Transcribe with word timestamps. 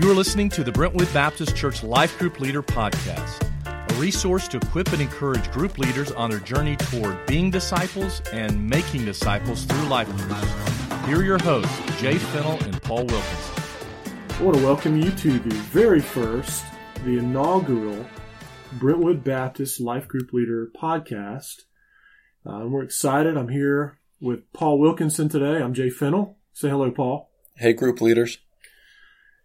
You 0.00 0.10
are 0.10 0.14
listening 0.14 0.48
to 0.50 0.64
the 0.64 0.72
Brentwood 0.72 1.12
Baptist 1.12 1.54
Church 1.54 1.82
Life 1.82 2.18
Group 2.18 2.40
Leader 2.40 2.62
Podcast, 2.62 3.46
a 3.66 3.94
resource 4.00 4.48
to 4.48 4.56
equip 4.56 4.90
and 4.94 5.02
encourage 5.02 5.50
group 5.50 5.76
leaders 5.76 6.10
on 6.10 6.30
their 6.30 6.38
journey 6.38 6.74
toward 6.76 7.26
being 7.26 7.50
disciples 7.50 8.22
and 8.32 8.66
making 8.66 9.04
disciples 9.04 9.64
through 9.64 9.88
life 9.88 10.08
groups. 10.16 11.04
Here 11.04 11.18
are 11.18 11.22
your 11.22 11.36
hosts, 11.42 12.00
Jay 12.00 12.16
Fennell 12.16 12.58
and 12.62 12.82
Paul 12.82 13.04
Wilkinson. 13.04 13.62
I 14.38 14.42
want 14.42 14.56
to 14.56 14.64
welcome 14.64 14.96
you 14.96 15.10
to 15.10 15.38
the 15.38 15.54
very 15.54 16.00
first, 16.00 16.64
the 17.04 17.18
inaugural 17.18 18.06
Brentwood 18.72 19.22
Baptist 19.22 19.82
Life 19.82 20.08
Group 20.08 20.32
Leader 20.32 20.72
Podcast. 20.74 21.64
Uh, 22.46 22.64
we're 22.66 22.84
excited. 22.84 23.36
I'm 23.36 23.48
here 23.48 23.98
with 24.18 24.50
Paul 24.54 24.78
Wilkinson 24.78 25.28
today. 25.28 25.62
I'm 25.62 25.74
Jay 25.74 25.90
Fennell. 25.90 26.38
Say 26.54 26.70
hello, 26.70 26.90
Paul. 26.90 27.30
Hey, 27.56 27.74
group 27.74 28.00
leaders. 28.00 28.38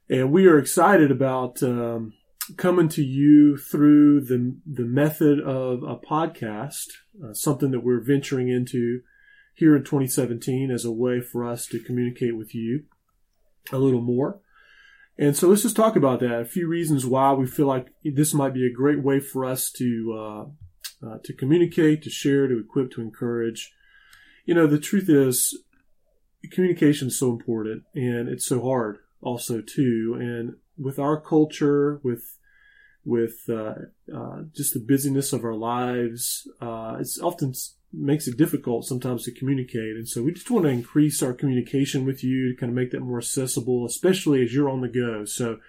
And 0.09 0.31
we 0.31 0.45
are 0.45 0.59
excited 0.59 1.09
about 1.09 1.63
um, 1.63 2.13
coming 2.57 2.89
to 2.89 3.03
you 3.03 3.57
through 3.57 4.21
the, 4.21 4.55
the 4.65 4.83
method 4.83 5.39
of 5.39 5.81
a 5.81 5.95
podcast, 5.95 6.85
uh, 7.23 7.33
something 7.33 7.71
that 7.71 7.83
we're 7.83 8.03
venturing 8.03 8.47
into 8.47 9.01
here 9.55 9.75
in 9.75 9.83
2017 9.83 10.69
as 10.69 10.85
a 10.85 10.91
way 10.91 11.21
for 11.21 11.43
us 11.43 11.65
to 11.67 11.79
communicate 11.79 12.37
with 12.37 12.53
you 12.53 12.83
a 13.71 13.79
little 13.79 14.01
more. 14.01 14.39
And 15.17 15.35
so 15.35 15.47
let's 15.47 15.63
just 15.63 15.77
talk 15.77 15.95
about 15.95 16.19
that. 16.19 16.41
A 16.41 16.45
few 16.45 16.67
reasons 16.67 17.05
why 17.05 17.33
we 17.33 17.47
feel 17.47 17.67
like 17.67 17.87
this 18.03 18.33
might 18.33 18.53
be 18.53 18.67
a 18.67 18.73
great 18.73 19.01
way 19.01 19.19
for 19.19 19.43
us 19.43 19.71
to 19.71 20.15
uh, 20.15 21.07
uh, 21.07 21.17
to 21.23 21.33
communicate, 21.33 22.03
to 22.03 22.09
share, 22.09 22.47
to 22.47 22.59
equip, 22.59 22.91
to 22.91 23.01
encourage. 23.01 23.71
You 24.45 24.53
know, 24.53 24.67
the 24.67 24.79
truth 24.79 25.09
is, 25.09 25.57
communication 26.51 27.07
is 27.07 27.17
so 27.17 27.31
important, 27.31 27.83
and 27.95 28.27
it's 28.27 28.45
so 28.45 28.61
hard 28.61 28.99
also 29.25 29.61
too. 29.61 30.15
And 30.19 30.55
with 30.77 30.99
our 30.99 31.19
culture, 31.19 31.99
with 32.03 32.37
with 33.03 33.47
uh, 33.49 33.73
uh, 34.15 34.41
just 34.55 34.73
the 34.73 34.79
busyness 34.79 35.31
of 35.31 35.43
our 35.43 35.53
lives, 35.53 36.47
uh, 36.59 36.97
it's 36.99 37.19
often 37.19 37.53
makes 37.93 38.27
it 38.27 38.37
difficult 38.37 38.85
sometimes 38.85 39.23
to 39.23 39.31
communicate. 39.31 39.95
And 39.95 40.07
so 40.07 40.23
we 40.23 40.33
just 40.33 40.49
want 40.49 40.65
to 40.65 40.71
increase 40.71 41.21
our 41.21 41.33
communication 41.33 42.05
with 42.05 42.23
you 42.23 42.49
to 42.49 42.59
kind 42.59 42.71
of 42.71 42.75
make 42.75 42.91
that 42.91 43.01
more 43.01 43.19
accessible, 43.19 43.85
especially 43.85 44.43
as 44.43 44.53
you're 44.53 44.69
on 44.69 44.81
the 44.81 44.87
go. 44.87 45.23
So, 45.23 45.59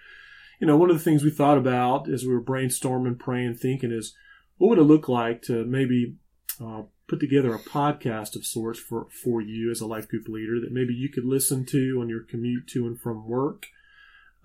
you 0.59 0.67
know, 0.67 0.75
one 0.75 0.89
of 0.89 0.97
the 0.97 1.03
things 1.03 1.23
we 1.23 1.29
thought 1.29 1.59
about 1.59 2.09
as 2.09 2.23
we 2.23 2.33
were 2.33 2.43
brainstorming, 2.43 3.19
praying, 3.19 3.55
thinking 3.55 3.91
is 3.91 4.15
what 4.57 4.69
would 4.69 4.79
it 4.79 4.83
look 4.83 5.07
like 5.07 5.43
to 5.43 5.63
maybe 5.63 6.15
uh, 6.59 6.81
put 7.07 7.19
together 7.19 7.53
a 7.53 7.59
podcast 7.59 8.35
of 8.35 8.45
sorts 8.45 8.79
for, 8.79 9.07
for 9.23 9.41
you 9.41 9.71
as 9.71 9.79
a 9.79 9.87
life 9.87 10.07
group 10.07 10.27
leader 10.27 10.59
that 10.59 10.73
maybe 10.73 10.93
you 10.93 11.09
could 11.09 11.25
listen 11.25 11.65
to 11.65 11.99
on 12.01 12.09
your 12.09 12.23
commute 12.23 12.67
to 12.67 12.85
and 12.85 12.99
from 12.99 13.27
work, 13.27 13.67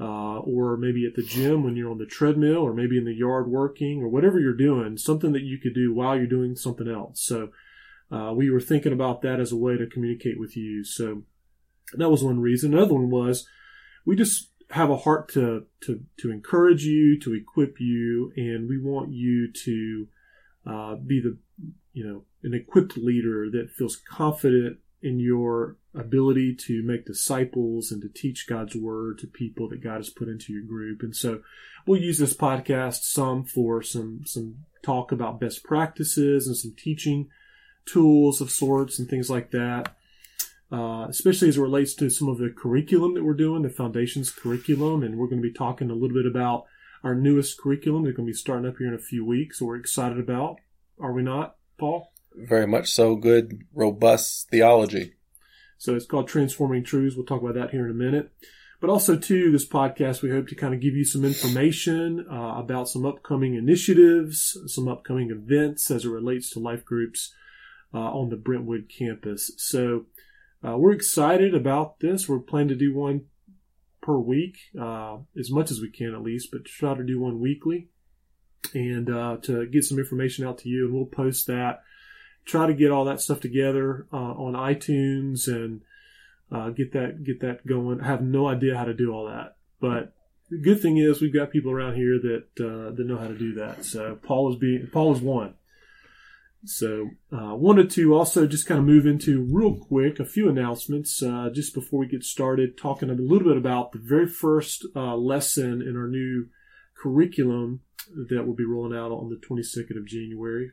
uh, 0.01 0.39
or 0.39 0.77
maybe 0.77 1.05
at 1.07 1.15
the 1.15 1.23
gym 1.23 1.65
when 1.65 1.77
you're 1.77 1.91
on 1.91 1.99
the 1.99 2.07
treadmill, 2.07 2.59
or 2.59 2.73
maybe 2.73 2.97
in 2.97 3.05
the 3.05 3.15
yard 3.15 3.49
working, 3.49 4.01
or 4.01 4.09
whatever 4.09 4.39
you're 4.39 4.57
doing, 4.57 4.97
something 4.97 5.33
that 5.33 5.43
you 5.43 5.59
could 5.59 5.75
do 5.75 5.93
while 5.93 6.17
you're 6.17 6.27
doing 6.27 6.55
something 6.57 6.89
else. 6.89 7.21
So 7.23 7.51
uh, 8.11 8.33
we 8.35 8.51
were 8.51 8.61
thinking 8.61 8.93
about 8.93 9.23
that 9.23 9.41
as 9.41 9.53
a 9.53 9.57
way 9.57 9.77
to 9.77 9.87
communicate 9.87 10.39
with 10.39 10.57
you. 10.57 10.85
So 10.85 11.25
that 11.95 12.11
was 12.11 12.23
one 12.23 12.41
reason. 12.41 12.75
Another 12.75 12.95
one 12.95 13.11
was 13.11 13.47
we 14.05 14.17
just 14.17 14.51
have 14.71 14.91
a 14.91 14.97
heart 14.97 15.29
to 15.31 15.67
to 15.83 16.03
to 16.19 16.31
encourage 16.31 16.85
you, 16.85 17.19
to 17.21 17.35
equip 17.35 17.81
you, 17.81 18.33
and 18.37 18.69
we 18.69 18.79
want 18.79 19.13
you 19.13 19.53
to 19.65 20.09
uh, 20.67 20.95
be 20.95 21.21
the 21.21 21.39
you 21.93 22.07
know 22.07 22.25
an 22.43 22.55
equipped 22.55 22.97
leader 22.97 23.48
that 23.51 23.71
feels 23.71 23.97
confident 23.97 24.79
in 25.03 25.19
your 25.19 25.77
ability 25.95 26.55
to 26.55 26.83
make 26.84 27.05
disciples 27.05 27.91
and 27.91 28.01
to 28.03 28.09
teach 28.09 28.47
God's 28.49 28.77
word 28.77 29.19
to 29.19 29.27
people 29.27 29.69
that 29.69 29.83
God 29.83 29.97
has 29.97 30.11
put 30.11 30.28
into 30.28 30.53
your 30.53 30.62
group. 30.62 31.03
And 31.03 31.15
so 31.15 31.43
we'll 31.87 32.00
use 32.00 32.19
this 32.19 32.34
podcast 32.34 33.03
some 33.03 33.44
for 33.44 33.83
some 33.83 34.21
some 34.25 34.65
talk 34.83 35.12
about 35.12 35.41
best 35.41 35.65
practices 35.65 36.47
and 36.47 36.56
some 36.56 36.75
teaching 36.77 37.28
tools 37.84 38.41
of 38.41 38.50
sorts 38.50 38.99
and 38.99 39.09
things 39.09 39.28
like 39.28 39.50
that. 39.50 39.95
Uh, 40.71 41.06
especially 41.09 41.50
as 41.50 41.59
it 41.59 41.61
relates 41.61 41.95
to 41.95 42.09
some 42.09 42.28
of 42.28 42.39
the 42.39 42.49
curriculum 42.49 43.12
that 43.12 43.22
we're 43.22 43.34
doing, 43.34 43.61
the 43.61 43.69
foundations 43.69 44.31
curriculum, 44.31 45.03
and 45.03 45.19
we're 45.19 45.27
going 45.27 45.43
to 45.43 45.47
be 45.47 45.53
talking 45.53 45.91
a 45.91 45.95
little 45.95 46.16
bit 46.16 46.25
about 46.25 46.65
our 47.05 47.15
newest 47.15 47.61
curriculum. 47.61 48.05
They're 48.05 48.15
going 48.15 48.27
to 48.27 48.33
be 48.33 48.37
starting 48.39 48.66
up 48.66 48.78
here 48.78 48.89
in 48.89 48.95
a 48.95 48.99
few 48.99 49.22
weeks, 49.22 49.59
so 49.59 49.66
we're 49.66 49.77
excited 49.77 50.19
about. 50.19 50.56
Are 50.99 51.12
we 51.12 51.22
not, 51.22 51.56
Paul? 51.82 52.12
Very 52.37 52.69
much 52.69 52.93
so. 52.93 53.16
Good, 53.16 53.65
robust 53.75 54.48
theology. 54.50 55.15
So 55.78 55.97
it's 55.97 56.06
called 56.06 56.28
Transforming 56.28 56.84
Truths. 56.84 57.16
We'll 57.16 57.26
talk 57.26 57.43
about 57.43 57.56
that 57.56 57.70
here 57.70 57.84
in 57.84 57.91
a 57.91 57.94
minute. 57.94 58.31
But 58.81 58.88
also, 58.88 59.16
too, 59.16 59.50
this 59.50 59.69
podcast, 59.69 60.22
we 60.22 60.31
hope 60.31 60.47
to 60.47 60.54
kind 60.54 60.75
of 60.75 60.81
give 60.81 60.94
you 60.94 61.04
some 61.04 61.25
information 61.25 62.25
uh, 62.31 62.54
about 62.56 62.88
some 62.88 63.04
upcoming 63.04 63.56
initiatives, 63.56 64.56
some 64.66 64.87
upcoming 64.87 65.32
events 65.32 65.91
as 65.91 66.04
it 66.04 66.10
relates 66.10 66.50
to 66.50 66.60
life 66.60 66.84
groups 66.84 67.34
uh, 67.92 67.98
on 67.98 68.28
the 68.28 68.37
Brentwood 68.37 68.88
campus. 68.88 69.50
So 69.56 70.06
uh, 70.65 70.78
we're 70.78 70.92
excited 70.92 71.53
about 71.53 71.98
this. 71.98 72.28
We're 72.28 72.38
planning 72.38 72.69
to 72.69 72.76
do 72.76 72.94
one 72.94 73.22
per 74.00 74.16
week, 74.19 74.56
uh, 74.81 75.16
as 75.37 75.50
much 75.50 75.72
as 75.72 75.81
we 75.81 75.91
can 75.91 76.15
at 76.15 76.22
least, 76.22 76.50
but 76.53 76.65
try 76.65 76.94
to 76.94 77.03
do 77.03 77.19
one 77.19 77.41
weekly 77.41 77.88
and 78.75 79.11
uh, 79.11 79.37
to 79.43 79.67
get 79.67 79.84
some 79.84 79.99
information 79.99 80.47
out 80.47 80.59
to 80.59 80.69
you. 80.69 80.87
And 80.87 80.95
we'll 80.95 81.06
post 81.06 81.47
that 81.47 81.83
try 82.45 82.67
to 82.67 82.75
get 82.75 82.91
all 82.91 83.05
that 83.05 83.21
stuff 83.21 83.41
together 83.41 84.06
uh, 84.12 84.17
on 84.17 84.55
iTunes 84.55 85.47
and 85.47 85.83
uh, 86.50 86.71
get 86.71 86.93
that 86.93 87.25
get 87.25 87.41
that 87.41 87.67
going. 87.67 88.01
I 88.01 88.06
have 88.06 88.22
no 88.22 88.49
idea 88.49 88.77
how 88.77 88.84
to 88.84 88.95
do 88.95 89.12
all 89.12 89.27
that, 89.27 89.56
but 89.81 90.12
the 90.51 90.59
good 90.59 90.83
thing 90.83 90.99
is 90.99 91.21
we've 91.21 91.33
got 91.33 91.51
people 91.51 91.72
around 91.72 91.95
here 91.95 92.19
that 92.19 92.47
uh, 92.61 92.95
that 92.95 93.06
know 93.06 93.17
how 93.17 93.28
to 93.28 93.39
do 93.39 93.55
that. 93.55 93.84
So 93.84 94.19
Paul 94.22 94.53
is 94.53 94.59
being 94.59 94.89
Paul 94.93 95.15
is 95.15 95.21
one. 95.21 95.55
So 96.65 97.09
uh, 97.33 97.56
wanted 97.56 97.91
to 97.93 98.15
also 98.15 98.47
just 98.47 98.67
kind 98.67 98.78
of 98.78 98.87
move 98.87 99.05
into 99.05 99.49
real 99.51 99.75
quick 99.75 100.21
a 100.21 100.25
few 100.25 100.49
announcements 100.49 101.21
uh, 101.21 101.49
just 101.53 101.75
before 101.75 102.01
we 102.01 102.06
get 102.06 102.22
started, 102.22 102.78
talking 102.78 103.11
a 103.11 103.15
little 103.15 103.49
bit 103.49 103.56
about 103.56 103.91
the 103.91 103.99
very 103.99 104.28
first 104.28 104.87
lesson 104.95 105.83
in 105.83 105.97
our 105.97 106.06
new 106.06 106.47
curriculum 107.03 107.81
that 108.29 108.47
will 108.47 108.55
be 108.55 108.65
rolling 108.65 108.97
out 108.97 109.11
on 109.11 109.29
the 109.29 109.37
22nd 109.37 109.97
of 109.97 110.07
January. 110.07 110.73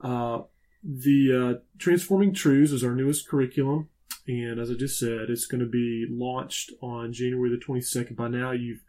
Uh, 0.00 0.42
the 0.82 1.56
uh, 1.56 1.60
Transforming 1.78 2.32
Truths 2.32 2.72
is 2.72 2.84
our 2.84 2.94
newest 2.94 3.28
curriculum. 3.28 3.88
And 4.28 4.58
as 4.58 4.70
I 4.70 4.74
just 4.74 4.98
said, 4.98 5.30
it's 5.30 5.46
going 5.46 5.60
to 5.60 5.68
be 5.68 6.06
launched 6.08 6.72
on 6.80 7.12
January 7.12 7.50
the 7.50 7.64
22nd. 7.64 8.16
By 8.16 8.28
now, 8.28 8.52
you've 8.52 8.82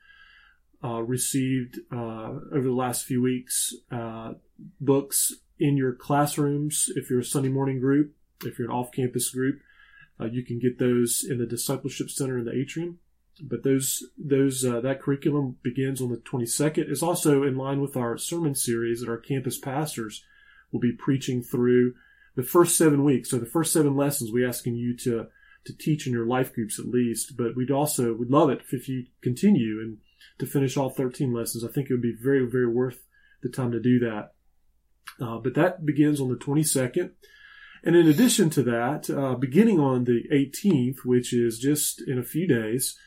uh, 0.83 1.01
received 1.01 1.79
uh, 1.91 2.33
over 2.51 2.63
the 2.63 2.71
last 2.71 3.05
few 3.05 3.21
weeks 3.21 3.73
uh, 3.91 4.33
books 4.79 5.33
in 5.59 5.77
your 5.77 5.93
classrooms. 5.93 6.89
If 6.95 7.09
you're 7.09 7.19
a 7.19 7.25
Sunday 7.25 7.49
morning 7.49 7.79
group, 7.79 8.13
if 8.45 8.57
you're 8.57 8.69
an 8.69 8.75
off 8.75 8.91
campus 8.91 9.29
group, 9.29 9.59
uh, 10.19 10.25
you 10.25 10.43
can 10.43 10.59
get 10.59 10.79
those 10.79 11.23
in 11.27 11.37
the 11.37 11.45
discipleship 11.45 12.09
center 12.09 12.39
in 12.39 12.45
the 12.45 12.55
atrium. 12.55 12.99
But 13.41 13.63
those 13.63 14.03
those 14.17 14.65
uh, 14.65 14.81
that 14.81 15.01
curriculum 15.01 15.57
begins 15.63 16.01
on 16.01 16.09
the 16.09 16.17
22nd. 16.17 16.89
It's 16.89 17.03
also 17.03 17.43
in 17.43 17.55
line 17.55 17.81
with 17.81 17.95
our 17.95 18.17
sermon 18.17 18.55
series 18.55 19.01
that 19.01 19.09
our 19.09 19.17
campus 19.17 19.57
pastors 19.57 20.23
will 20.71 20.79
be 20.79 20.91
preaching 20.91 21.41
through 21.41 21.93
the 22.35 22.43
first 22.43 22.77
seven 22.77 23.03
weeks. 23.03 23.29
So 23.29 23.37
the 23.37 23.45
first 23.45 23.73
seven 23.73 23.95
lessons 23.95 24.31
we 24.31 24.45
asking 24.45 24.75
you 24.75 24.95
to 24.97 25.27
to 25.65 25.77
teach 25.77 26.07
in 26.07 26.13
your 26.13 26.25
life 26.25 26.53
groups 26.53 26.79
at 26.79 26.87
least. 26.87 27.37
But 27.37 27.55
we'd 27.55 27.71
also 27.71 28.13
would 28.13 28.31
love 28.31 28.49
it 28.49 28.61
if 28.71 28.87
you 28.87 29.05
continue 29.21 29.79
and 29.81 29.97
to 30.39 30.45
finish 30.45 30.77
all 30.77 30.89
13 30.89 31.33
lessons. 31.33 31.63
I 31.63 31.67
think 31.67 31.89
it 31.89 31.93
would 31.93 32.01
be 32.01 32.15
very 32.19 32.45
very 32.45 32.67
worth 32.67 33.03
the 33.43 33.49
time 33.49 33.71
to 33.71 33.79
do 33.79 33.99
that. 33.99 34.33
Uh, 35.21 35.37
but 35.37 35.55
that 35.55 35.85
begins 35.85 36.19
on 36.19 36.29
the 36.29 36.35
22nd. 36.35 37.11
And 37.83 37.95
in 37.95 38.07
addition 38.07 38.49
to 38.51 38.63
that, 38.63 39.09
uh, 39.09 39.35
beginning 39.35 39.79
on 39.79 40.03
the 40.03 40.23
18th, 40.31 41.05
which 41.05 41.33
is 41.33 41.59
just 41.59 42.01
in 42.01 42.17
a 42.17 42.23
few 42.23 42.47
days, 42.47 42.97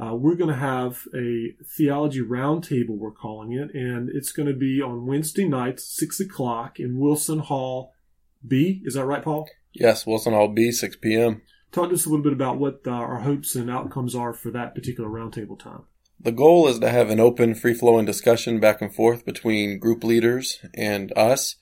uh, 0.00 0.14
we're 0.14 0.34
going 0.34 0.50
to 0.50 0.56
have 0.56 1.06
a 1.14 1.54
theology 1.64 2.20
roundtable, 2.20 2.96
we're 2.96 3.10
calling 3.10 3.52
it, 3.52 3.74
and 3.74 4.08
it's 4.08 4.32
going 4.32 4.48
to 4.48 4.54
be 4.54 4.80
on 4.80 5.06
Wednesday 5.06 5.46
nights, 5.46 5.84
6 5.96 6.20
o'clock 6.20 6.78
in 6.78 6.98
Wilson 6.98 7.40
Hall 7.40 7.92
B. 8.46 8.80
Is 8.84 8.94
that 8.94 9.04
right, 9.04 9.22
Paul? 9.22 9.48
Yes, 9.72 10.06
Wilson 10.06 10.32
Hall 10.32 10.48
B, 10.48 10.70
6 10.70 10.96
p.m. 10.96 11.42
Talk 11.72 11.88
to 11.88 11.94
us 11.94 12.06
a 12.06 12.08
little 12.08 12.22
bit 12.22 12.32
about 12.32 12.58
what 12.58 12.80
uh, 12.86 12.90
our 12.90 13.20
hopes 13.20 13.54
and 13.54 13.70
outcomes 13.70 14.14
are 14.14 14.32
for 14.32 14.50
that 14.52 14.74
particular 14.74 15.08
roundtable 15.08 15.58
time. 15.58 15.82
The 16.20 16.32
goal 16.32 16.66
is 16.66 16.78
to 16.80 16.90
have 16.90 17.10
an 17.10 17.20
open, 17.20 17.54
free 17.54 17.74
flowing 17.74 18.04
discussion 18.04 18.58
back 18.58 18.80
and 18.80 18.92
forth 18.92 19.24
between 19.24 19.78
group 19.78 20.02
leaders 20.02 20.58
and 20.74 21.12
us. 21.16 21.56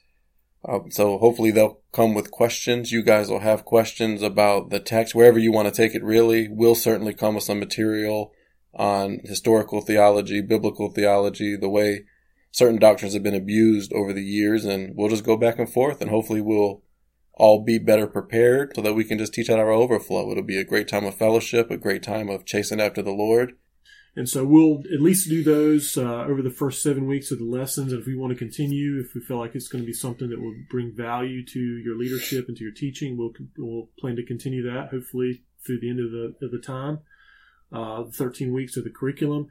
Um, 0.69 0.91
so 0.91 1.19
hopefully 1.19 1.51
they'll 1.53 1.81
come 1.93 2.15
with 2.15 2.31
questions. 2.31 2.91
You 2.91 3.03
guys 3.03 3.31
will 3.31 3.41
have 3.41 3.65
questions 3.65 4.21
about 4.23 4.71
the 4.71 4.81
text, 4.81 5.15
wherever 5.15 5.39
you 5.39 5.53
want 5.53 5.69
to 5.69 5.75
take 5.75 5.95
it 5.95 6.03
really. 6.03 6.49
We'll 6.49 6.75
certainly 6.75 7.15
come 7.15 7.37
with 7.37 7.45
some 7.45 7.61
material 7.61 8.33
on 8.75 9.21
historical 9.25 9.81
theology, 9.81 10.41
biblical 10.43 10.91
theology, 10.91 11.57
the 11.57 11.69
way 11.69 12.05
certain 12.51 12.79
doctrines 12.79 13.15
have 13.15 13.23
been 13.23 13.35
abused 13.35 13.93
over 13.93 14.13
the 14.13 14.25
years, 14.25 14.65
and 14.65 14.95
we'll 14.97 15.09
just 15.09 15.25
go 15.25 15.37
back 15.37 15.59
and 15.59 15.73
forth, 15.73 16.01
and 16.01 16.11
hopefully 16.11 16.41
we'll 16.41 16.83
all 17.35 17.63
be 17.63 17.79
better 17.79 18.07
prepared 18.07 18.73
so 18.75 18.83
that 18.83 18.95
we 18.95 19.05
can 19.05 19.19
just 19.19 19.35
teach 19.35 19.51
out 19.51 19.59
our 19.59 19.71
overflow. 19.71 20.31
It'll 20.31 20.43
be 20.43 20.59
a 20.59 20.65
great 20.65 20.89
time 20.89 21.05
of 21.05 21.15
fellowship, 21.15 21.71
a 21.71 21.77
great 21.77 22.03
time 22.03 22.29
of 22.29 22.47
chasing 22.47 22.81
after 22.81 23.03
the 23.03 23.13
Lord. 23.13 23.53
And 24.17 24.27
so 24.27 24.47
we'll 24.47 24.83
at 24.93 25.03
least 25.03 25.29
do 25.29 25.45
those 25.45 25.99
uh, 25.99 26.25
over 26.25 26.41
the 26.41 26.51
first 26.51 26.83
seven 26.83 27.07
weeks 27.07 27.31
of 27.31 27.39
the 27.39 27.45
lessons. 27.45 27.93
And 27.93 28.01
if 28.01 28.07
we 28.07 28.17
want 28.17 28.33
to 28.33 28.39
continue, 28.39 28.99
if 28.99 29.15
we 29.15 29.21
feel 29.21 29.39
like 29.39 29.55
it's 29.55 29.69
going 29.69 29.83
to 29.83 29.87
be 29.87 29.93
something 29.93 30.31
that 30.31 30.41
will 30.41 30.55
bring 30.71 30.91
value 30.97 31.45
to 31.45 31.61
your 31.61 31.99
leadership 31.99 32.49
and 32.49 32.57
to 32.57 32.65
your 32.65 32.73
teaching, 32.73 33.19
we'll, 33.19 33.33
we'll 33.59 33.91
plan 33.99 34.17
to 34.17 34.25
continue 34.25 34.63
that 34.73 34.89
hopefully 34.91 35.43
through 35.67 35.81
the 35.81 35.91
end 35.91 36.01
of 36.01 36.11
the, 36.11 36.47
of 36.47 36.51
the 36.51 36.59
time, 36.59 37.01
uh, 37.73 38.05
13 38.05 38.55
weeks 38.55 38.79
of 38.79 38.85
the 38.85 38.91
curriculum. 38.91 39.49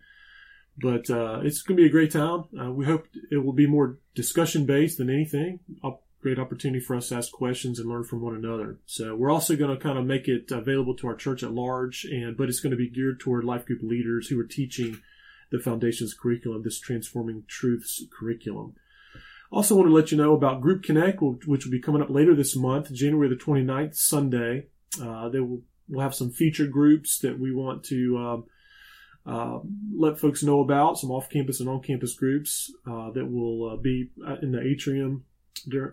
But 0.77 1.11
uh, 1.11 1.41
it's 1.43 1.61
going 1.61 1.77
to 1.77 1.83
be 1.83 1.87
a 1.87 1.91
great 1.91 2.11
time. 2.11 2.45
Uh, 2.59 2.71
we 2.71 2.85
hope 2.85 3.05
it 3.31 3.45
will 3.45 3.53
be 3.53 3.67
more 3.67 3.99
discussion 4.15 4.65
based 4.65 4.97
than 4.97 5.11
anything. 5.11 5.59
A 5.83 5.91
great 6.25 6.39
opportunity 6.39 6.79
for 6.79 6.95
us 6.95 7.09
to 7.09 7.15
ask 7.15 7.31
questions 7.31 7.77
and 7.77 7.87
learn 7.87 8.03
from 8.03 8.19
one 8.19 8.35
another. 8.35 8.79
So 8.87 9.15
we're 9.15 9.29
also 9.29 9.55
going 9.55 9.69
to 9.69 9.83
kind 9.83 9.95
of 9.95 10.07
make 10.07 10.27
it 10.27 10.49
available 10.49 10.95
to 10.95 11.07
our 11.07 11.15
church 11.15 11.43
at 11.43 11.51
large, 11.51 12.03
and 12.03 12.35
but 12.35 12.49
it's 12.49 12.61
going 12.61 12.71
to 12.71 12.77
be 12.77 12.89
geared 12.89 13.19
toward 13.19 13.43
life 13.43 13.63
group 13.63 13.83
leaders 13.83 14.27
who 14.27 14.39
are 14.39 14.47
teaching 14.47 14.99
the 15.51 15.59
foundations 15.59 16.15
curriculum, 16.15 16.63
this 16.63 16.79
transforming 16.79 17.43
truths 17.47 18.03
curriculum. 18.11 18.73
Also 19.51 19.75
want 19.75 19.87
to 19.87 19.93
let 19.93 20.09
you 20.09 20.17
know 20.17 20.33
about 20.33 20.61
Group 20.61 20.81
Connect, 20.81 21.21
which 21.21 21.63
will 21.63 21.71
be 21.71 21.79
coming 21.79 22.01
up 22.01 22.09
later 22.09 22.33
this 22.33 22.55
month, 22.55 22.91
January 22.91 23.29
the 23.29 23.35
29th, 23.35 23.95
Sunday. 23.95 24.65
Uh, 24.99 25.29
they 25.29 25.39
will 25.39 25.61
we'll 25.87 26.01
have 26.01 26.15
some 26.15 26.31
featured 26.31 26.71
groups 26.71 27.19
that 27.19 27.39
we 27.39 27.53
want 27.53 27.83
to 27.83 28.17
um, 28.17 28.45
uh, 29.27 29.59
let 29.95 30.19
folks 30.19 30.41
know 30.41 30.61
about 30.61 30.97
some 30.97 31.11
off-campus 31.11 31.59
and 31.59 31.69
on-campus 31.69 32.15
groups 32.15 32.73
uh, 32.87 33.11
that 33.11 33.29
will 33.31 33.69
uh, 33.69 33.75
be 33.75 34.09
in 34.41 34.53
the 34.53 34.61
atrium 34.61 35.23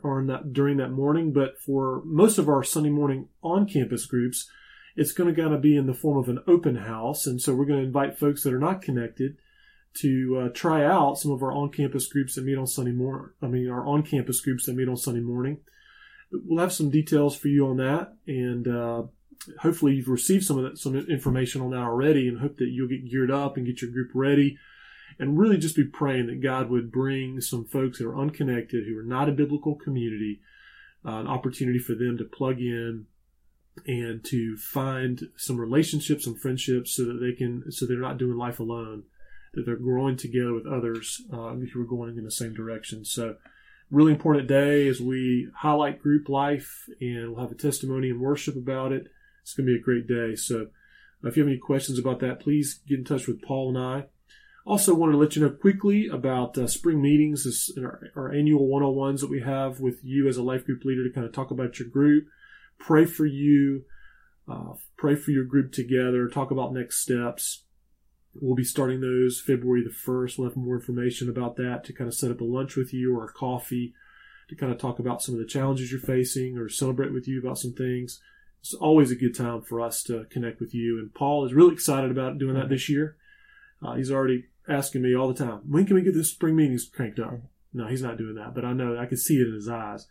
or 0.02 0.22
during 0.50 0.76
that 0.76 0.90
morning. 0.90 1.32
But 1.32 1.58
for 1.58 2.02
most 2.04 2.38
of 2.38 2.48
our 2.48 2.62
Sunday 2.62 2.90
morning 2.90 3.28
on-campus 3.42 4.06
groups, 4.06 4.48
it's 4.96 5.12
going 5.12 5.34
to 5.34 5.40
kind 5.40 5.54
of 5.54 5.62
be 5.62 5.76
in 5.76 5.86
the 5.86 5.94
form 5.94 6.18
of 6.18 6.28
an 6.28 6.40
open 6.46 6.76
house, 6.76 7.26
and 7.26 7.40
so 7.40 7.54
we're 7.54 7.64
going 7.64 7.80
to 7.80 7.86
invite 7.86 8.18
folks 8.18 8.42
that 8.42 8.52
are 8.52 8.58
not 8.58 8.82
connected 8.82 9.36
to 9.94 10.38
uh, 10.38 10.48
try 10.54 10.84
out 10.84 11.18
some 11.18 11.32
of 11.32 11.42
our 11.42 11.52
on-campus 11.52 12.08
groups 12.08 12.34
that 12.34 12.44
meet 12.44 12.58
on 12.58 12.66
Sunday 12.66 12.92
morning. 12.92 13.30
I 13.42 13.46
mean, 13.46 13.70
our 13.70 13.86
on-campus 13.86 14.40
groups 14.40 14.66
that 14.66 14.74
meet 14.74 14.88
on 14.88 14.96
Sunday 14.96 15.20
morning. 15.20 15.58
We'll 16.30 16.60
have 16.60 16.72
some 16.72 16.90
details 16.90 17.36
for 17.36 17.48
you 17.48 17.66
on 17.66 17.76
that, 17.76 18.14
and 18.26 18.68
uh, 18.68 19.02
hopefully 19.60 19.94
you've 19.94 20.08
received 20.08 20.44
some 20.44 20.58
of 20.58 20.64
that, 20.64 20.78
some 20.78 20.96
information 20.96 21.60
on 21.60 21.70
that 21.70 21.78
already 21.78 22.28
and 22.28 22.40
hope 22.40 22.56
that 22.58 22.68
you'll 22.68 22.88
get 22.88 23.10
geared 23.10 23.30
up 23.30 23.56
and 23.56 23.66
get 23.66 23.82
your 23.82 23.90
group 23.90 24.10
ready 24.14 24.58
and 25.22 25.38
really 25.38 25.56
just 25.56 25.76
be 25.76 25.84
praying 25.84 26.26
that 26.26 26.42
God 26.42 26.68
would 26.68 26.90
bring 26.90 27.40
some 27.40 27.64
folks 27.64 27.98
that 27.98 28.08
are 28.08 28.18
unconnected, 28.18 28.88
who 28.88 28.98
are 28.98 29.04
not 29.04 29.28
a 29.28 29.32
biblical 29.32 29.76
community, 29.76 30.40
uh, 31.06 31.12
an 31.12 31.28
opportunity 31.28 31.78
for 31.78 31.94
them 31.94 32.18
to 32.18 32.24
plug 32.24 32.58
in 32.58 33.06
and 33.86 34.24
to 34.24 34.56
find 34.56 35.28
some 35.36 35.60
relationships, 35.60 36.24
some 36.24 36.34
friendships, 36.34 36.96
so 36.96 37.04
that 37.04 37.20
they 37.20 37.32
can, 37.32 37.70
so 37.70 37.86
they're 37.86 37.98
not 37.98 38.18
doing 38.18 38.36
life 38.36 38.58
alone, 38.58 39.04
that 39.54 39.64
they're 39.64 39.76
growing 39.76 40.16
together 40.16 40.52
with 40.52 40.66
others 40.66 41.22
uh, 41.32 41.54
who 41.72 41.80
are 41.80 41.86
going 41.86 42.18
in 42.18 42.24
the 42.24 42.30
same 42.32 42.52
direction. 42.52 43.04
So, 43.04 43.36
really 43.92 44.10
important 44.10 44.48
day 44.48 44.88
as 44.88 45.00
we 45.00 45.48
highlight 45.54 46.02
group 46.02 46.28
life, 46.28 46.88
and 47.00 47.30
we'll 47.30 47.42
have 47.42 47.52
a 47.52 47.54
testimony 47.54 48.10
and 48.10 48.20
worship 48.20 48.56
about 48.56 48.90
it. 48.90 49.06
It's 49.42 49.54
going 49.54 49.68
to 49.68 49.72
be 49.72 49.78
a 49.78 49.82
great 49.82 50.08
day. 50.08 50.34
So 50.34 50.66
if 51.22 51.36
you 51.36 51.44
have 51.44 51.50
any 51.50 51.58
questions 51.58 51.96
about 51.96 52.18
that, 52.20 52.40
please 52.40 52.80
get 52.88 52.98
in 52.98 53.04
touch 53.04 53.28
with 53.28 53.40
Paul 53.40 53.68
and 53.68 53.78
I. 53.78 54.06
Also, 54.64 54.94
want 54.94 55.12
to 55.12 55.18
let 55.18 55.34
you 55.34 55.42
know 55.42 55.50
quickly 55.50 56.06
about 56.06 56.56
uh, 56.56 56.66
spring 56.66 57.02
meetings, 57.02 57.44
this, 57.44 57.72
our, 57.78 58.00
our 58.14 58.32
annual 58.32 58.66
one 58.66 58.82
on 58.82 58.94
ones 58.94 59.20
that 59.20 59.30
we 59.30 59.40
have 59.40 59.80
with 59.80 59.98
you 60.04 60.28
as 60.28 60.36
a 60.36 60.42
life 60.42 60.64
group 60.64 60.84
leader 60.84 61.02
to 61.02 61.12
kind 61.12 61.26
of 61.26 61.32
talk 61.32 61.50
about 61.50 61.78
your 61.78 61.88
group, 61.88 62.26
pray 62.78 63.04
for 63.04 63.26
you, 63.26 63.84
uh, 64.48 64.74
pray 64.96 65.16
for 65.16 65.32
your 65.32 65.44
group 65.44 65.72
together, 65.72 66.28
talk 66.28 66.50
about 66.50 66.72
next 66.72 67.00
steps. 67.00 67.64
We'll 68.34 68.54
be 68.54 68.64
starting 68.64 69.00
those 69.00 69.40
February 69.40 69.82
the 69.82 69.90
1st. 69.90 70.38
We'll 70.38 70.48
have 70.48 70.56
more 70.56 70.76
information 70.76 71.28
about 71.28 71.56
that 71.56 71.84
to 71.84 71.92
kind 71.92 72.08
of 72.08 72.14
set 72.14 72.30
up 72.30 72.40
a 72.40 72.44
lunch 72.44 72.76
with 72.76 72.94
you 72.94 73.16
or 73.16 73.24
a 73.24 73.32
coffee 73.32 73.94
to 74.48 74.56
kind 74.56 74.72
of 74.72 74.78
talk 74.78 74.98
about 74.98 75.22
some 75.22 75.34
of 75.34 75.40
the 75.40 75.46
challenges 75.46 75.90
you're 75.90 76.00
facing 76.00 76.56
or 76.56 76.68
celebrate 76.68 77.12
with 77.12 77.26
you 77.26 77.40
about 77.40 77.58
some 77.58 77.72
things 77.72 78.20
it's 78.62 78.74
always 78.74 79.10
a 79.10 79.16
good 79.16 79.34
time 79.34 79.60
for 79.60 79.80
us 79.80 80.04
to 80.04 80.24
connect 80.30 80.60
with 80.60 80.72
you. 80.72 80.98
And 80.98 81.12
Paul 81.12 81.44
is 81.44 81.52
really 81.52 81.74
excited 81.74 82.12
about 82.12 82.38
doing 82.38 82.54
that 82.54 82.68
this 82.68 82.88
year. 82.88 83.16
Uh, 83.84 83.94
he's 83.94 84.12
already 84.12 84.44
asking 84.68 85.02
me 85.02 85.14
all 85.14 85.28
the 85.28 85.44
time, 85.44 85.60
when 85.68 85.86
can 85.86 85.96
we 85.96 86.02
get 86.02 86.14
this 86.14 86.30
spring 86.30 86.56
meetings 86.56 86.88
cranked 86.88 87.18
up? 87.18 87.40
No, 87.72 87.86
he's 87.86 88.02
not 88.02 88.18
doing 88.18 88.34
that, 88.34 88.54
but 88.54 88.64
I 88.64 88.72
know 88.72 88.98
I 88.98 89.06
can 89.06 89.16
see 89.16 89.36
it 89.36 89.48
in 89.48 89.54
his 89.54 89.68
eyes. 89.68 90.06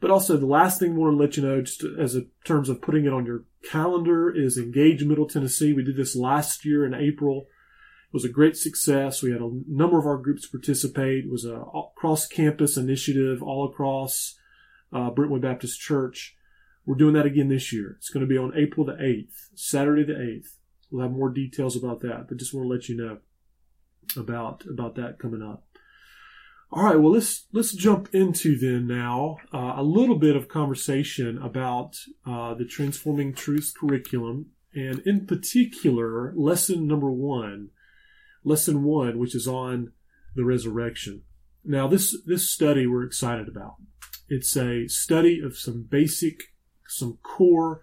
But 0.00 0.10
also, 0.10 0.36
the 0.36 0.46
last 0.46 0.78
thing 0.78 0.92
I 0.92 0.96
want 0.96 1.12
to 1.12 1.22
let 1.22 1.36
you 1.36 1.42
know, 1.42 1.60
just 1.60 1.84
as 1.98 2.16
a 2.16 2.22
terms 2.44 2.68
of 2.68 2.80
putting 2.80 3.04
it 3.04 3.12
on 3.12 3.26
your 3.26 3.44
calendar, 3.70 4.34
is 4.34 4.56
Engage 4.56 5.04
Middle 5.04 5.28
Tennessee. 5.28 5.74
We 5.74 5.84
did 5.84 5.96
this 5.96 6.16
last 6.16 6.64
year 6.64 6.86
in 6.86 6.94
April. 6.94 7.48
It 8.08 8.14
was 8.14 8.24
a 8.24 8.30
great 8.30 8.56
success. 8.56 9.22
We 9.22 9.32
had 9.32 9.42
a 9.42 9.50
number 9.68 9.98
of 9.98 10.06
our 10.06 10.16
groups 10.16 10.48
participate. 10.48 11.26
It 11.26 11.30
was 11.30 11.44
a 11.44 11.62
cross 11.96 12.26
campus 12.26 12.78
initiative 12.78 13.42
all 13.42 13.68
across 13.68 14.36
uh, 14.92 15.10
Brentwood 15.10 15.42
Baptist 15.42 15.78
Church. 15.80 16.34
We're 16.86 16.96
doing 16.96 17.14
that 17.14 17.26
again 17.26 17.48
this 17.48 17.72
year. 17.72 17.96
It's 17.98 18.08
going 18.08 18.26
to 18.26 18.28
be 18.28 18.38
on 18.38 18.56
April 18.56 18.86
the 18.86 18.94
8th, 18.94 19.50
Saturday 19.54 20.02
the 20.02 20.14
8th. 20.14 20.56
We'll 20.90 21.02
have 21.02 21.12
more 21.12 21.28
details 21.28 21.76
about 21.76 22.00
that, 22.00 22.26
but 22.26 22.38
just 22.38 22.54
want 22.54 22.64
to 22.64 22.68
let 22.68 22.88
you 22.88 22.96
know 22.96 23.18
about 24.16 24.64
about 24.66 24.94
that 24.96 25.18
coming 25.18 25.42
up. 25.42 25.64
All 26.72 26.84
right, 26.84 27.00
well 27.00 27.12
let's 27.12 27.46
let's 27.52 27.72
jump 27.72 28.14
into 28.14 28.56
then 28.56 28.86
now 28.86 29.38
uh, 29.52 29.74
a 29.76 29.82
little 29.82 30.16
bit 30.16 30.36
of 30.36 30.48
conversation 30.48 31.38
about 31.38 31.96
uh, 32.26 32.54
the 32.54 32.64
Transforming 32.64 33.34
truths 33.34 33.72
curriculum, 33.72 34.50
and 34.72 35.00
in 35.00 35.26
particular, 35.26 36.32
lesson 36.36 36.86
number 36.86 37.10
one, 37.10 37.70
lesson 38.44 38.84
one, 38.84 39.18
which 39.18 39.34
is 39.34 39.48
on 39.48 39.92
the 40.36 40.44
resurrection. 40.44 41.22
Now, 41.64 41.88
this 41.88 42.16
this 42.24 42.48
study 42.48 42.86
we're 42.86 43.04
excited 43.04 43.48
about. 43.48 43.74
It's 44.28 44.56
a 44.56 44.86
study 44.86 45.40
of 45.40 45.56
some 45.56 45.88
basic 45.90 46.54
some 46.86 47.18
core 47.22 47.82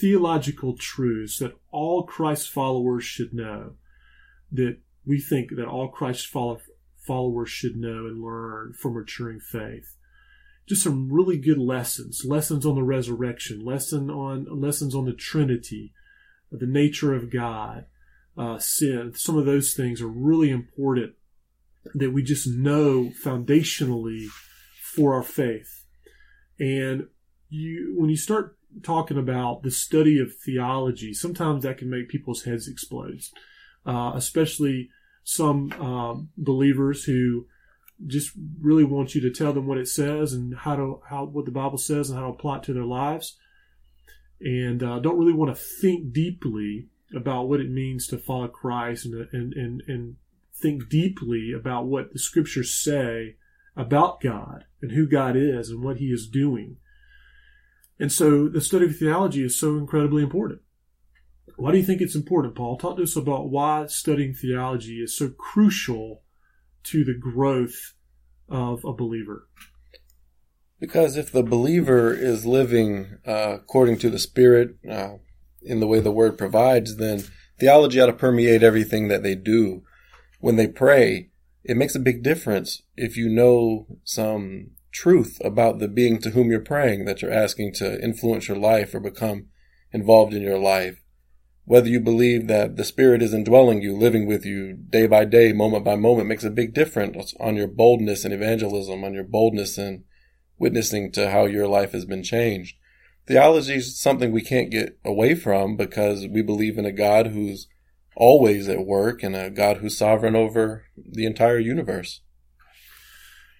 theological 0.00 0.76
truths 0.76 1.38
that 1.38 1.56
all 1.70 2.04
Christ 2.04 2.50
followers 2.50 3.04
should 3.04 3.34
know, 3.34 3.74
that 4.52 4.78
we 5.06 5.20
think 5.20 5.50
that 5.56 5.66
all 5.66 5.88
Christ 5.88 6.26
followers 6.26 7.50
should 7.50 7.76
know 7.76 8.06
and 8.06 8.22
learn 8.22 8.72
from 8.72 8.94
maturing 8.94 9.40
faith. 9.40 9.96
Just 10.66 10.82
some 10.82 11.12
really 11.12 11.36
good 11.36 11.58
lessons, 11.58 12.24
lessons 12.24 12.64
on 12.64 12.74
the 12.74 12.82
resurrection, 12.82 13.64
lesson 13.64 14.10
on 14.10 14.46
lessons 14.50 14.94
on 14.94 15.04
the 15.04 15.12
Trinity, 15.12 15.92
the 16.50 16.66
nature 16.66 17.14
of 17.14 17.30
God, 17.30 17.84
uh, 18.38 18.58
sin. 18.58 19.12
Some 19.14 19.36
of 19.36 19.44
those 19.44 19.74
things 19.74 20.00
are 20.00 20.08
really 20.08 20.50
important 20.50 21.14
that 21.94 22.12
we 22.12 22.22
just 22.22 22.48
know 22.48 23.10
foundationally 23.22 24.28
for 24.80 25.14
our 25.14 25.22
faith. 25.22 25.84
And 26.58 27.08
you 27.50 27.94
when 27.98 28.08
you 28.08 28.16
start 28.16 28.56
talking 28.82 29.18
about 29.18 29.62
the 29.62 29.70
study 29.70 30.18
of 30.18 30.34
theology, 30.34 31.12
sometimes 31.12 31.62
that 31.62 31.78
can 31.78 31.90
make 31.90 32.08
people's 32.08 32.44
heads 32.44 32.68
explode, 32.68 33.20
uh, 33.86 34.12
especially 34.14 34.90
some 35.24 35.72
uh, 35.80 36.14
believers 36.36 37.04
who 37.04 37.46
just 38.06 38.32
really 38.60 38.84
want 38.84 39.14
you 39.14 39.20
to 39.20 39.30
tell 39.30 39.52
them 39.52 39.66
what 39.66 39.78
it 39.78 39.88
says 39.88 40.32
and 40.32 40.54
how 40.54 40.76
to 40.76 41.00
how 41.08 41.24
what 41.24 41.44
the 41.44 41.50
Bible 41.50 41.78
says 41.78 42.10
and 42.10 42.18
how 42.18 42.26
to 42.26 42.32
apply 42.32 42.58
it 42.58 42.62
to 42.64 42.72
their 42.72 42.84
lives, 42.84 43.36
and 44.40 44.82
uh, 44.82 44.98
don't 44.98 45.18
really 45.18 45.32
want 45.32 45.54
to 45.54 45.62
think 45.62 46.12
deeply 46.12 46.88
about 47.14 47.48
what 47.48 47.60
it 47.60 47.70
means 47.70 48.06
to 48.08 48.18
follow 48.18 48.48
Christ 48.48 49.06
and 49.06 49.28
and 49.32 49.52
and, 49.54 49.82
and 49.86 50.16
think 50.54 50.88
deeply 50.88 51.52
about 51.52 51.86
what 51.86 52.12
the 52.12 52.18
Scriptures 52.18 52.74
say 52.74 53.36
about 53.76 54.20
God 54.20 54.64
and 54.80 54.92
who 54.92 55.06
God 55.06 55.36
is 55.36 55.70
and 55.70 55.82
what 55.82 55.98
He 55.98 56.06
is 56.06 56.28
doing. 56.28 56.76
And 57.98 58.10
so 58.10 58.48
the 58.48 58.60
study 58.60 58.86
of 58.86 58.96
theology 58.96 59.44
is 59.44 59.58
so 59.58 59.76
incredibly 59.76 60.22
important. 60.22 60.60
Why 61.56 61.72
do 61.72 61.78
you 61.78 61.84
think 61.84 62.00
it's 62.00 62.14
important, 62.14 62.54
Paul? 62.54 62.76
Talk 62.76 62.96
to 62.96 63.02
us 63.02 63.16
about 63.16 63.50
why 63.50 63.86
studying 63.86 64.34
theology 64.34 65.00
is 65.02 65.16
so 65.16 65.28
crucial 65.28 66.22
to 66.84 67.04
the 67.04 67.14
growth 67.14 67.94
of 68.48 68.84
a 68.84 68.92
believer. 68.92 69.48
Because 70.80 71.16
if 71.16 71.30
the 71.30 71.42
believer 71.42 72.12
is 72.12 72.44
living 72.44 73.18
uh, 73.26 73.54
according 73.54 73.98
to 73.98 74.10
the 74.10 74.18
Spirit, 74.18 74.76
uh, 74.90 75.14
in 75.62 75.80
the 75.80 75.86
way 75.86 76.00
the 76.00 76.12
Word 76.12 76.36
provides, 76.36 76.96
then 76.96 77.24
theology 77.58 78.00
ought 78.00 78.06
to 78.06 78.12
permeate 78.12 78.62
everything 78.62 79.08
that 79.08 79.22
they 79.22 79.34
do. 79.34 79.82
When 80.40 80.56
they 80.56 80.68
pray, 80.68 81.30
it 81.62 81.76
makes 81.76 81.94
a 81.94 82.00
big 82.00 82.22
difference 82.22 82.82
if 82.96 83.16
you 83.16 83.28
know 83.28 83.86
some 84.04 84.72
truth 84.92 85.40
about 85.42 85.78
the 85.78 85.88
being 85.88 86.20
to 86.20 86.30
whom 86.30 86.50
you're 86.50 86.60
praying 86.60 87.04
that 87.04 87.22
you're 87.22 87.32
asking 87.32 87.72
to 87.74 88.02
influence 88.02 88.48
your 88.48 88.58
life 88.58 88.94
or 88.94 89.00
become 89.00 89.46
involved 89.92 90.34
in 90.34 90.42
your 90.42 90.58
life. 90.58 91.00
Whether 91.66 91.88
you 91.88 92.00
believe 92.00 92.46
that 92.48 92.76
the 92.76 92.84
Spirit 92.84 93.22
is 93.22 93.32
indwelling 93.32 93.80
you, 93.80 93.96
living 93.96 94.26
with 94.26 94.44
you 94.44 94.74
day 94.74 95.06
by 95.06 95.24
day, 95.24 95.52
moment 95.52 95.84
by 95.84 95.96
moment, 95.96 96.28
makes 96.28 96.44
a 96.44 96.50
big 96.50 96.74
difference 96.74 97.34
on 97.40 97.56
your 97.56 97.68
boldness 97.68 98.24
in 98.24 98.32
evangelism, 98.32 99.02
on 99.02 99.14
your 99.14 99.24
boldness 99.24 99.78
in 99.78 100.04
witnessing 100.58 101.10
to 101.12 101.30
how 101.30 101.46
your 101.46 101.66
life 101.66 101.92
has 101.92 102.04
been 102.04 102.22
changed. 102.22 102.76
Theology 103.26 103.76
is 103.76 103.98
something 103.98 104.30
we 104.30 104.42
can't 104.42 104.70
get 104.70 104.98
away 105.04 105.34
from 105.34 105.76
because 105.76 106.26
we 106.28 106.42
believe 106.42 106.76
in 106.76 106.84
a 106.84 106.92
God 106.92 107.28
who's 107.28 107.66
always 108.14 108.68
at 108.68 108.84
work 108.84 109.22
and 109.22 109.34
a 109.34 109.50
God 109.50 109.78
who's 109.78 109.96
sovereign 109.96 110.36
over 110.36 110.84
the 110.96 111.24
entire 111.24 111.58
universe. 111.58 112.20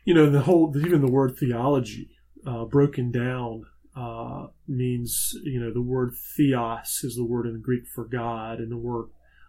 You 0.05 0.15
know, 0.15 0.29
the 0.29 0.43
whole, 0.43 0.75
even 0.77 1.01
the 1.01 1.11
word 1.11 1.39
theology, 1.39 2.11
uh, 2.47 2.67
broken 2.67 3.11
down, 3.11 3.65
uh, 3.97 4.47
means, 4.67 5.37
you 5.45 5.61
know, 5.61 5.73
the 5.73 5.83
word 5.83 6.15
theos 6.37 7.01
is 7.05 7.17
the 7.17 7.25
word 7.25 7.47
in 7.47 7.53
the 7.55 7.59
Greek 7.59 7.87
for 7.87 8.05
God, 8.05 8.59
and 8.59 8.71
the 8.71 8.77
word 8.77 9.07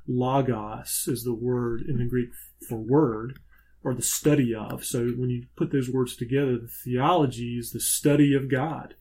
logos 0.07 1.05
is 1.07 1.23
the 1.23 1.33
word 1.33 1.81
in 1.81 1.97
the 1.97 2.05
Greek 2.05 2.29
for 2.67 2.77
word 2.77 3.39
or 3.83 3.93
the 3.93 4.01
study 4.01 4.53
of. 4.53 4.83
So 4.83 5.07
when 5.09 5.29
you 5.29 5.45
put 5.55 5.71
those 5.71 5.89
words 5.89 6.15
together, 6.15 6.57
the 6.57 6.67
theology 6.67 7.57
is 7.57 7.71
the 7.71 7.79
study 7.79 8.33
of 8.33 8.49
God 8.49 8.95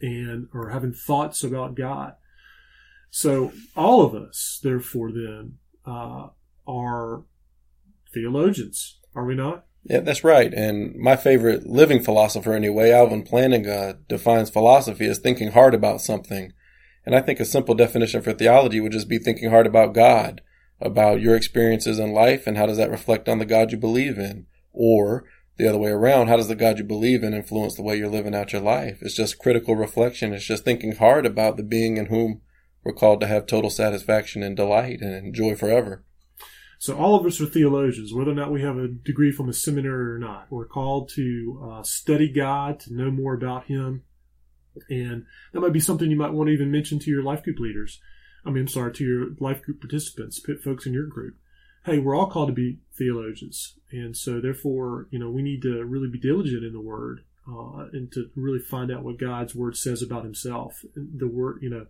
and 0.00 0.48
or 0.52 0.70
having 0.70 0.92
thoughts 0.92 1.44
about 1.44 1.74
God. 1.74 2.14
So 3.10 3.52
all 3.76 4.02
of 4.02 4.14
us, 4.14 4.60
therefore, 4.62 5.12
then 5.12 5.58
uh, 5.86 6.28
are 6.66 7.24
theologians, 8.12 8.98
are 9.14 9.24
we 9.24 9.34
not? 9.34 9.66
Yeah, 9.84 10.00
that's 10.00 10.24
right. 10.24 10.52
And 10.54 10.94
my 10.96 11.16
favorite 11.16 11.66
living 11.66 12.02
philosopher, 12.02 12.52
anyway, 12.52 12.90
Alvin 12.90 13.24
Plantinga, 13.24 13.90
uh, 13.90 13.92
defines 14.08 14.48
philosophy 14.48 15.06
as 15.06 15.18
thinking 15.18 15.52
hard 15.52 15.74
about 15.74 16.00
something. 16.00 16.52
And 17.04 17.16
I 17.16 17.20
think 17.20 17.40
a 17.40 17.44
simple 17.44 17.74
definition 17.74 18.22
for 18.22 18.32
theology 18.32 18.80
would 18.80 18.92
just 18.92 19.08
be 19.08 19.18
thinking 19.18 19.50
hard 19.50 19.66
about 19.66 19.92
God 19.92 20.40
about 20.82 21.20
your 21.20 21.36
experiences 21.36 21.98
in 21.98 22.12
life 22.12 22.46
and 22.46 22.58
how 22.58 22.66
does 22.66 22.76
that 22.76 22.90
reflect 22.90 23.28
on 23.28 23.38
the 23.38 23.46
God 23.46 23.72
you 23.72 23.78
believe 23.78 24.18
in? 24.18 24.46
Or 24.72 25.24
the 25.56 25.68
other 25.68 25.78
way 25.78 25.90
around, 25.90 26.28
how 26.28 26.36
does 26.36 26.48
the 26.48 26.56
God 26.56 26.78
you 26.78 26.84
believe 26.84 27.22
in 27.22 27.34
influence 27.34 27.76
the 27.76 27.82
way 27.82 27.96
you're 27.96 28.08
living 28.08 28.34
out 28.34 28.52
your 28.52 28.62
life? 28.62 28.98
It's 29.00 29.14
just 29.14 29.38
critical 29.38 29.76
reflection. 29.76 30.32
It's 30.32 30.44
just 30.44 30.64
thinking 30.64 30.96
hard 30.96 31.24
about 31.24 31.56
the 31.56 31.62
being 31.62 31.96
in 31.96 32.06
whom 32.06 32.40
we're 32.84 32.92
called 32.92 33.20
to 33.20 33.26
have 33.28 33.46
total 33.46 33.70
satisfaction 33.70 34.42
and 34.42 34.56
delight 34.56 35.00
and 35.00 35.14
enjoy 35.14 35.54
forever. 35.54 36.04
So 36.82 36.96
all 36.96 37.14
of 37.14 37.24
us 37.24 37.40
are 37.40 37.46
theologians, 37.46 38.12
whether 38.12 38.32
or 38.32 38.34
not 38.34 38.50
we 38.50 38.62
have 38.62 38.76
a 38.76 38.88
degree 38.88 39.30
from 39.30 39.48
a 39.48 39.52
seminary 39.52 40.14
or 40.14 40.18
not. 40.18 40.48
We're 40.50 40.66
called 40.66 41.10
to 41.10 41.70
uh, 41.70 41.84
study 41.84 42.28
God, 42.28 42.80
to 42.80 42.92
know 42.92 43.08
more 43.08 43.34
about 43.34 43.66
Him, 43.66 44.02
and 44.90 45.24
that 45.52 45.60
might 45.60 45.72
be 45.72 45.78
something 45.78 46.10
you 46.10 46.16
might 46.16 46.32
want 46.32 46.48
to 46.48 46.52
even 46.52 46.72
mention 46.72 46.98
to 46.98 47.08
your 47.08 47.22
life 47.22 47.44
group 47.44 47.60
leaders. 47.60 48.00
I 48.44 48.50
mean, 48.50 48.62
I'm 48.62 48.68
sorry, 48.68 48.92
to 48.94 49.04
your 49.04 49.28
life 49.38 49.62
group 49.62 49.80
participants, 49.80 50.40
pit 50.40 50.60
folks 50.60 50.84
in 50.84 50.92
your 50.92 51.06
group. 51.06 51.36
Hey, 51.84 52.00
we're 52.00 52.16
all 52.16 52.26
called 52.26 52.48
to 52.48 52.52
be 52.52 52.80
theologians. 52.98 53.78
And 53.92 54.16
so 54.16 54.40
therefore, 54.40 55.06
you 55.12 55.20
know, 55.20 55.30
we 55.30 55.42
need 55.42 55.62
to 55.62 55.84
really 55.84 56.08
be 56.08 56.18
diligent 56.18 56.64
in 56.64 56.72
the 56.72 56.80
word, 56.80 57.20
uh, 57.48 57.86
and 57.92 58.10
to 58.10 58.28
really 58.34 58.58
find 58.58 58.90
out 58.90 59.04
what 59.04 59.20
God's 59.20 59.54
word 59.54 59.76
says 59.76 60.02
about 60.02 60.24
himself. 60.24 60.84
The 60.96 61.28
word, 61.28 61.60
you 61.62 61.70
know, 61.70 61.86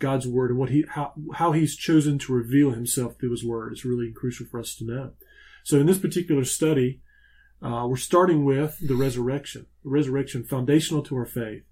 God's 0.00 0.26
word 0.26 0.50
and 0.50 0.58
what 0.58 0.70
he, 0.70 0.84
how, 0.88 1.12
how 1.34 1.52
he's 1.52 1.76
chosen 1.76 2.18
to 2.18 2.32
reveal 2.32 2.72
himself 2.72 3.14
through 3.18 3.30
his 3.30 3.44
word 3.44 3.72
is 3.72 3.84
really 3.84 4.10
crucial 4.10 4.46
for 4.46 4.58
us 4.58 4.74
to 4.76 4.84
know. 4.84 5.12
So 5.62 5.78
in 5.78 5.86
this 5.86 5.98
particular 5.98 6.44
study, 6.44 7.00
uh, 7.62 7.86
we're 7.88 7.96
starting 7.96 8.44
with 8.44 8.78
the 8.80 8.96
resurrection, 8.96 9.66
the 9.84 9.90
resurrection 9.90 10.42
foundational 10.42 11.02
to 11.04 11.16
our 11.16 11.26
faith 11.26 11.62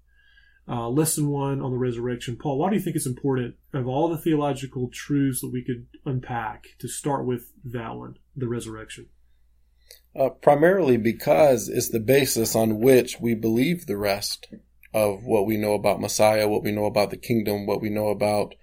uh, 0.69 0.87
lesson 0.87 1.29
one 1.29 1.61
on 1.61 1.71
the 1.71 1.77
resurrection. 1.77 2.37
Paul, 2.37 2.59
why 2.59 2.69
do 2.69 2.75
you 2.75 2.81
think 2.81 2.95
it's 2.95 3.07
important 3.07 3.55
of 3.73 3.87
all 3.87 4.07
the 4.07 4.17
theological 4.17 4.89
truths 4.89 5.41
that 5.41 5.51
we 5.51 5.63
could 5.63 5.87
unpack 6.05 6.67
to 6.77 6.87
start 6.87 7.25
with 7.25 7.51
that 7.65 7.95
one, 7.95 8.17
the 8.35 8.47
resurrection? 8.47 9.07
Uh, 10.15 10.29
primarily 10.29 10.97
because 10.97 11.69
it's 11.69 11.89
the 11.89 11.99
basis 11.99 12.55
on 12.55 12.79
which 12.79 13.19
we 13.19 13.33
believe 13.33 13.85
the 13.85 13.97
rest 13.97 14.47
of 14.93 15.23
what 15.23 15.45
we 15.45 15.57
know 15.57 15.73
about 15.73 16.01
Messiah, 16.01 16.47
what 16.47 16.63
we 16.63 16.71
know 16.71 16.85
about 16.85 17.09
the 17.11 17.17
kingdom, 17.17 17.65
what 17.65 17.81
we 17.81 17.89
know 17.89 18.07
about 18.07 18.55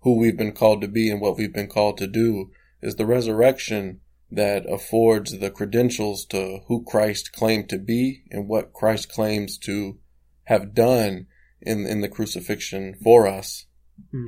who 0.00 0.18
we've 0.18 0.36
been 0.36 0.52
called 0.52 0.80
to 0.82 0.88
be 0.88 1.10
and 1.10 1.20
what 1.20 1.36
we've 1.36 1.52
been 1.52 1.68
called 1.68 1.98
to 1.98 2.06
do 2.06 2.50
is 2.82 2.96
the 2.96 3.06
resurrection 3.06 4.00
that 4.30 4.64
affords 4.70 5.38
the 5.38 5.50
credentials 5.50 6.24
to 6.26 6.60
who 6.66 6.84
Christ 6.84 7.32
claimed 7.32 7.68
to 7.70 7.78
be 7.78 8.22
and 8.30 8.48
what 8.48 8.72
Christ 8.72 9.08
claims 9.10 9.58
to 9.58 9.98
have 10.44 10.74
done 10.74 11.26
in 11.60 11.86
in 11.86 12.00
the 12.00 12.08
crucifixion 12.08 12.94
for 13.02 13.26
us. 13.26 13.66
Hmm. 14.10 14.26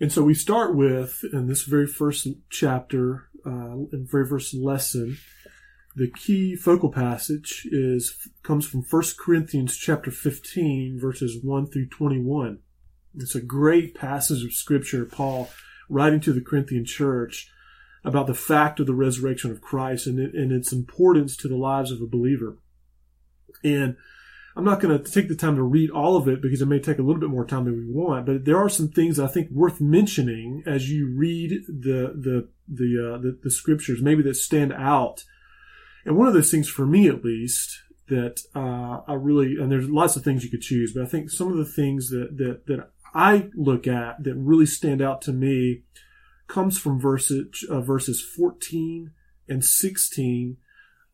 And 0.00 0.12
so 0.12 0.22
we 0.22 0.34
start 0.34 0.74
with 0.74 1.20
in 1.32 1.46
this 1.46 1.62
very 1.62 1.86
first 1.86 2.26
chapter, 2.50 3.28
uh, 3.46 3.74
in 3.92 4.06
very 4.10 4.26
first 4.26 4.52
lesson, 4.54 5.18
the 5.96 6.10
key 6.10 6.56
focal 6.56 6.90
passage 6.90 7.66
is 7.70 8.28
comes 8.42 8.66
from 8.66 8.82
1 8.82 9.02
Corinthians 9.18 9.76
chapter 9.76 10.10
15 10.10 10.98
verses 11.00 11.38
1 11.42 11.66
through 11.70 11.88
21. 11.88 12.58
It's 13.16 13.34
a 13.34 13.40
great 13.40 13.94
passage 13.94 14.44
of 14.44 14.52
scripture 14.52 15.04
Paul 15.04 15.48
writing 15.88 16.20
to 16.20 16.32
the 16.32 16.40
Corinthian 16.40 16.84
church 16.84 17.50
about 18.04 18.26
the 18.26 18.34
fact 18.34 18.80
of 18.80 18.86
the 18.86 18.94
resurrection 18.94 19.50
of 19.50 19.60
Christ 19.60 20.06
and, 20.06 20.18
and 20.18 20.52
its 20.52 20.72
importance 20.72 21.36
to 21.38 21.48
the 21.48 21.56
lives 21.56 21.90
of 21.90 22.00
a 22.00 22.06
believer. 22.06 22.58
And 23.62 23.96
I'm 24.56 24.64
not 24.64 24.80
going 24.80 24.96
to 24.96 25.10
take 25.10 25.28
the 25.28 25.34
time 25.34 25.56
to 25.56 25.62
read 25.62 25.90
all 25.90 26.16
of 26.16 26.28
it 26.28 26.40
because 26.40 26.62
it 26.62 26.66
may 26.66 26.78
take 26.78 26.98
a 26.98 27.02
little 27.02 27.20
bit 27.20 27.30
more 27.30 27.44
time 27.44 27.64
than 27.64 27.76
we 27.76 27.92
want, 27.92 28.26
but 28.26 28.44
there 28.44 28.58
are 28.58 28.68
some 28.68 28.88
things 28.88 29.18
I 29.18 29.26
think 29.26 29.50
worth 29.50 29.80
mentioning 29.80 30.62
as 30.66 30.90
you 30.90 31.08
read 31.08 31.64
the 31.66 32.14
the 32.14 32.48
the 32.68 33.14
uh, 33.14 33.18
the, 33.18 33.38
the, 33.42 33.50
scriptures, 33.50 34.00
maybe 34.00 34.22
that 34.22 34.36
stand 34.36 34.72
out. 34.72 35.24
And 36.04 36.16
one 36.16 36.28
of 36.28 36.34
those 36.34 36.50
things, 36.50 36.68
for 36.68 36.86
me 36.86 37.08
at 37.08 37.24
least, 37.24 37.82
that 38.08 38.40
uh, 38.54 39.00
I 39.10 39.14
really 39.14 39.56
and 39.58 39.72
there's 39.72 39.88
lots 39.88 40.16
of 40.16 40.24
things 40.24 40.44
you 40.44 40.50
could 40.50 40.60
choose, 40.60 40.92
but 40.92 41.02
I 41.02 41.06
think 41.06 41.30
some 41.30 41.50
of 41.50 41.56
the 41.56 41.64
things 41.64 42.10
that 42.10 42.36
that 42.36 42.66
that 42.66 42.90
I 43.14 43.48
look 43.54 43.86
at 43.86 44.22
that 44.24 44.34
really 44.34 44.66
stand 44.66 45.00
out 45.00 45.22
to 45.22 45.32
me 45.32 45.82
comes 46.46 46.78
from 46.78 47.00
verses 47.00 47.64
uh, 47.70 47.80
verses 47.80 48.20
14 48.20 49.12
and 49.48 49.64
16 49.64 50.56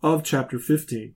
of 0.02 0.24
chapter 0.24 0.58
15. 0.58 1.14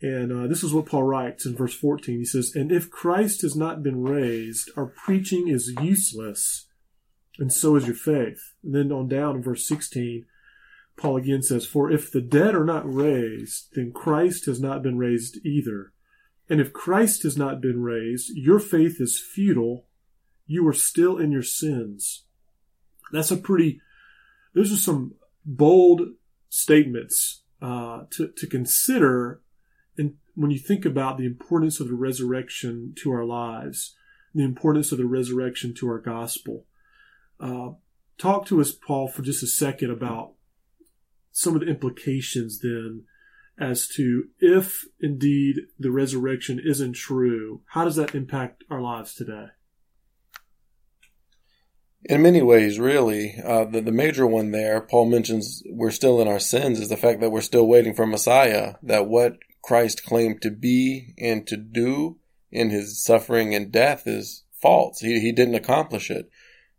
And 0.00 0.32
uh, 0.32 0.46
this 0.48 0.64
is 0.64 0.74
what 0.74 0.86
Paul 0.86 1.04
writes 1.04 1.46
in 1.46 1.54
verse 1.54 1.74
14. 1.74 2.18
He 2.18 2.24
says, 2.24 2.52
And 2.56 2.72
if 2.72 2.90
Christ 2.90 3.42
has 3.42 3.54
not 3.54 3.84
been 3.84 4.02
raised, 4.02 4.70
our 4.76 4.86
preaching 4.86 5.46
is 5.46 5.72
useless, 5.80 6.66
and 7.38 7.52
so 7.52 7.76
is 7.76 7.86
your 7.86 7.94
faith. 7.94 8.52
And 8.64 8.74
then 8.74 8.90
on 8.90 9.06
down 9.08 9.36
in 9.36 9.42
verse 9.42 9.66
16, 9.66 10.26
Paul 11.02 11.16
again 11.16 11.42
says, 11.42 11.66
For 11.66 11.90
if 11.90 12.12
the 12.12 12.20
dead 12.20 12.54
are 12.54 12.64
not 12.64 12.84
raised, 12.86 13.74
then 13.74 13.90
Christ 13.92 14.46
has 14.46 14.60
not 14.60 14.84
been 14.84 14.98
raised 14.98 15.44
either. 15.44 15.92
And 16.48 16.60
if 16.60 16.72
Christ 16.72 17.24
has 17.24 17.36
not 17.36 17.60
been 17.60 17.82
raised, 17.82 18.30
your 18.36 18.60
faith 18.60 19.00
is 19.00 19.18
futile. 19.18 19.86
You 20.46 20.66
are 20.68 20.72
still 20.72 21.18
in 21.18 21.32
your 21.32 21.42
sins. 21.42 22.22
That's 23.10 23.32
a 23.32 23.36
pretty, 23.36 23.80
those 24.54 24.72
are 24.72 24.76
some 24.76 25.14
bold 25.44 26.02
statements 26.48 27.42
uh, 27.60 28.04
to, 28.10 28.28
to 28.36 28.46
consider 28.46 29.42
and 29.98 30.14
when 30.34 30.50
you 30.50 30.58
think 30.58 30.84
about 30.84 31.18
the 31.18 31.26
importance 31.26 31.80
of 31.80 31.88
the 31.88 31.94
resurrection 31.94 32.94
to 33.02 33.10
our 33.10 33.24
lives, 33.24 33.94
the 34.34 34.44
importance 34.44 34.92
of 34.92 34.98
the 34.98 35.04
resurrection 35.04 35.74
to 35.74 35.88
our 35.88 35.98
gospel, 35.98 36.64
uh, 37.38 37.70
talk 38.16 38.46
to 38.46 38.60
us, 38.60 38.72
Paul, 38.72 39.08
for 39.08 39.20
just 39.20 39.42
a 39.42 39.46
second 39.46 39.90
about 39.90 40.32
some 41.32 41.54
of 41.54 41.60
the 41.60 41.66
implications 41.66 42.60
then 42.60 43.04
as 43.58 43.86
to 43.86 44.24
if 44.38 44.86
indeed 45.00 45.56
the 45.78 45.90
resurrection 45.90 46.60
isn't 46.64 46.94
true, 46.94 47.62
how 47.68 47.84
does 47.84 47.96
that 47.96 48.14
impact 48.14 48.64
our 48.70 48.80
lives 48.80 49.14
today? 49.14 49.46
In 52.04 52.22
many 52.22 52.42
ways, 52.42 52.80
really. 52.80 53.36
Uh, 53.44 53.64
the, 53.64 53.80
the 53.80 53.92
major 53.92 54.26
one 54.26 54.50
there, 54.50 54.80
Paul 54.80 55.06
mentions 55.06 55.62
we're 55.66 55.92
still 55.92 56.20
in 56.20 56.26
our 56.26 56.40
sins, 56.40 56.80
is 56.80 56.88
the 56.88 56.96
fact 56.96 57.20
that 57.20 57.30
we're 57.30 57.40
still 57.40 57.66
waiting 57.66 57.94
for 57.94 58.06
Messiah. 58.06 58.74
That 58.82 59.06
what 59.06 59.36
Christ 59.62 60.04
claimed 60.04 60.42
to 60.42 60.50
be 60.50 61.14
and 61.18 61.46
to 61.46 61.56
do 61.56 62.18
in 62.50 62.70
his 62.70 63.02
suffering 63.02 63.54
and 63.54 63.70
death 63.70 64.06
is 64.06 64.44
false. 64.60 64.98
He, 64.98 65.20
he 65.20 65.30
didn't 65.30 65.54
accomplish 65.54 66.10
it. 66.10 66.28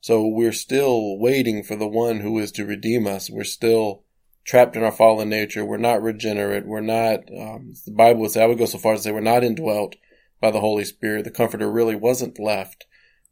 So 0.02 0.28
we're 0.28 0.52
still 0.52 1.18
waiting 1.18 1.64
for 1.64 1.78
the 1.78 1.88
one 1.88 2.20
who 2.20 2.38
is 2.40 2.52
to 2.54 2.66
redeem 2.66 3.08
us. 3.08 3.30
We're 3.30 3.46
still 3.46 4.04
trapped 4.46 4.76
in 4.76 4.84
our 4.84 4.92
fallen 4.92 5.30
nature. 5.30 5.66
We're 5.66 5.78
not 5.78 6.02
regenerate. 6.02 6.66
We're 6.66 6.82
not, 6.82 7.20
um, 7.38 7.74
the 7.86 7.92
Bible 7.92 8.22
would 8.22 8.32
say, 8.32 8.44
I 8.44 8.48
would 8.48 8.58
go 8.58 8.66
so 8.66 8.78
far 8.78 8.94
as 8.94 9.02
to 9.02 9.04
say 9.04 9.12
we're 9.12 9.22
not 9.22 9.44
indwelt 9.44 9.96
by 10.42 10.52
the 10.52 10.60
Holy 10.60 10.86
Spirit. 10.86 11.24
The 11.24 11.32
Comforter 11.32 11.72
really 11.72 11.96
wasn't 11.96 12.40
left 12.40 12.86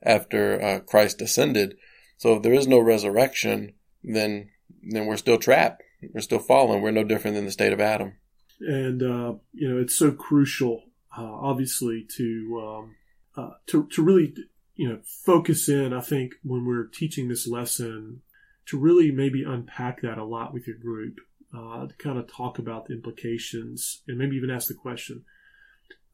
after 0.03 0.61
uh, 0.61 0.79
Christ 0.79 1.21
ascended. 1.21 1.75
So 2.17 2.35
if 2.35 2.43
there 2.43 2.53
is 2.53 2.67
no 2.67 2.79
resurrection, 2.79 3.73
then 4.03 4.49
then 4.83 5.05
we're 5.05 5.17
still 5.17 5.37
trapped. 5.37 5.83
We're 6.13 6.21
still 6.21 6.39
fallen. 6.39 6.81
We're 6.81 6.91
no 6.91 7.03
different 7.03 7.35
than 7.35 7.45
the 7.45 7.51
state 7.51 7.73
of 7.73 7.79
Adam 7.79 8.13
and 8.61 9.01
uh, 9.01 9.33
you 9.53 9.69
know 9.69 9.77
it's 9.81 9.95
so 9.95 10.11
crucial, 10.11 10.83
uh, 11.17 11.23
obviously, 11.23 12.05
to 12.17 12.61
um, 12.63 12.95
uh, 13.35 13.55
to 13.67 13.87
to 13.91 14.03
really 14.03 14.33
you 14.75 14.89
know 14.89 14.99
focus 15.03 15.67
in. 15.67 15.93
I 15.93 16.01
think 16.01 16.33
when 16.43 16.65
we're 16.65 16.87
teaching 16.87 17.27
this 17.27 17.47
lesson, 17.47 18.21
to 18.71 18.79
really 18.79 19.11
maybe 19.11 19.43
unpack 19.43 20.01
that 20.01 20.17
a 20.17 20.23
lot 20.23 20.53
with 20.53 20.65
your 20.65 20.77
group, 20.77 21.19
uh, 21.53 21.87
to 21.87 21.93
kind 21.99 22.17
of 22.17 22.31
talk 22.31 22.57
about 22.57 22.85
the 22.85 22.93
implications, 22.93 24.01
and 24.07 24.17
maybe 24.17 24.37
even 24.37 24.49
ask 24.49 24.69
the 24.69 24.73
question. 24.73 25.25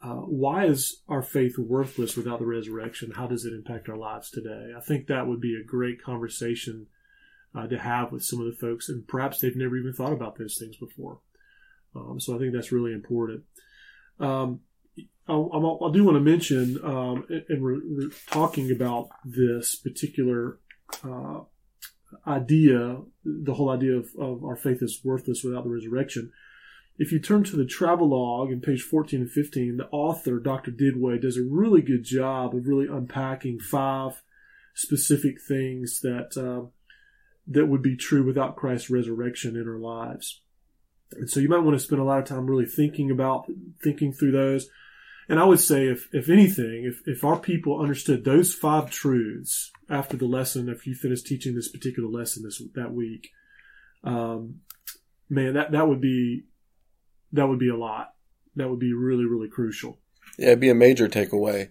Uh, 0.02 0.16
why 0.16 0.66
is 0.66 1.02
our 1.08 1.22
faith 1.22 1.58
worthless 1.58 2.18
without 2.18 2.40
the 2.40 2.46
resurrection? 2.46 3.12
How 3.12 3.28
does 3.28 3.46
it 3.46 3.54
impact 3.54 3.90
our 3.90 3.96
lives 3.96 4.32
today? 4.32 4.72
I 4.76 4.80
think 4.80 5.06
that 5.06 5.28
would 5.28 5.40
be 5.40 5.56
a 5.56 5.66
great 5.66 6.02
conversation 6.04 6.88
uh, 7.56 7.68
to 7.68 7.78
have 7.78 8.12
with 8.12 8.24
some 8.24 8.40
of 8.40 8.48
the 8.48 8.58
folks, 8.60 8.90
and 8.90 9.08
perhaps 9.08 9.40
they've 9.40 9.56
never 9.56 9.78
even 9.78 9.94
thought 9.94 10.14
about 10.14 10.40
those 10.40 10.58
things 10.58 10.78
before. 10.78 11.20
Um, 11.96 12.20
so 12.20 12.36
I 12.36 12.40
think 12.40 12.54
that's 12.54 12.72
really 12.72 12.94
important. 12.94 13.44
Um, 14.20 14.62
I, 15.28 15.34
I, 15.34 15.92
do 15.92 16.04
want 16.04 16.16
to 16.16 16.22
mention, 16.22 16.80
um, 16.84 17.26
and 17.30 17.62
we're, 17.62 17.82
we're, 17.84 18.10
talking 18.28 18.72
about 18.72 19.10
this 19.24 19.76
particular 19.76 20.60
uh, 21.04 21.42
idea, 22.26 23.02
the 23.24 23.54
whole 23.54 23.70
idea 23.70 23.96
of, 23.96 24.10
of, 24.20 24.44
our 24.44 24.56
faith 24.56 24.82
is 24.82 25.02
worthless 25.04 25.44
without 25.44 25.64
the 25.64 25.70
resurrection. 25.70 26.32
If 26.98 27.12
you 27.12 27.20
turn 27.20 27.44
to 27.46 27.56
the 27.56 27.66
travelogue 27.66 28.52
in 28.52 28.62
page 28.62 28.82
14 28.82 29.22
and 29.22 29.32
15, 29.32 29.78
the 29.78 29.88
author, 29.90 30.40
Dr. 30.40 30.72
Didway, 30.72 31.22
does 31.22 31.38
a 31.38 31.44
really 31.44 31.82
good 31.82 32.04
job 32.04 32.56
of 32.56 32.68
really 32.68 32.88
unpacking 32.88 33.60
five 33.60 34.22
specific 34.74 35.42
things 35.42 36.02
that 36.02 36.38
uh, 36.38 36.70
that 37.48 37.68
would 37.68 37.82
be 37.82 37.96
true 37.96 38.26
without 38.26 38.56
Christ's 38.56 38.90
resurrection 38.90 39.56
in 39.56 39.68
our 39.68 39.80
lives. 39.80 40.42
And 41.14 41.30
so 41.30 41.40
you 41.40 41.48
might 41.48 41.64
want 41.64 41.78
to 41.78 41.84
spend 41.84 42.02
a 42.02 42.04
lot 42.04 42.20
of 42.20 42.26
time 42.26 42.48
really 42.48 42.66
thinking 42.66 43.10
about 43.12 43.50
thinking 43.82 44.12
through 44.12 44.32
those. 44.32 44.70
And 45.30 45.40
I 45.40 45.46
would 45.46 45.60
say, 45.60 45.88
if, 45.88 46.08
if 46.14 46.30
anything, 46.30 46.86
if, 46.86 47.02
if 47.06 47.24
our 47.24 47.38
people 47.38 47.82
understood 47.82 48.24
those 48.24 48.54
five 48.54 48.90
truths 48.90 49.72
after 49.90 50.16
the 50.16 50.26
lesson, 50.26 50.70
if 50.70 50.88
you 50.88 50.96
finish 50.96 51.22
teaching 51.22 51.54
this 51.54 51.70
particular 51.70 52.10
lesson 52.10 52.44
this 52.44 52.62
that 52.76 52.94
week, 52.94 53.30
um, 54.04 54.62
man, 55.30 55.56
that, 55.56 55.72
that 55.72 55.88
would 55.88 56.02
be 56.02 56.44
that 57.34 57.48
would 57.48 57.60
be 57.60 57.70
a 57.70 57.76
lot. 57.76 58.14
That 58.56 58.70
would 58.70 58.80
be 58.80 58.94
really, 58.94 59.26
really 59.26 59.50
crucial. 59.50 59.98
Yeah, 60.38 60.48
it'd 60.48 60.60
be 60.60 60.70
a 60.70 60.76
major 60.76 61.08
takeaway. 61.08 61.70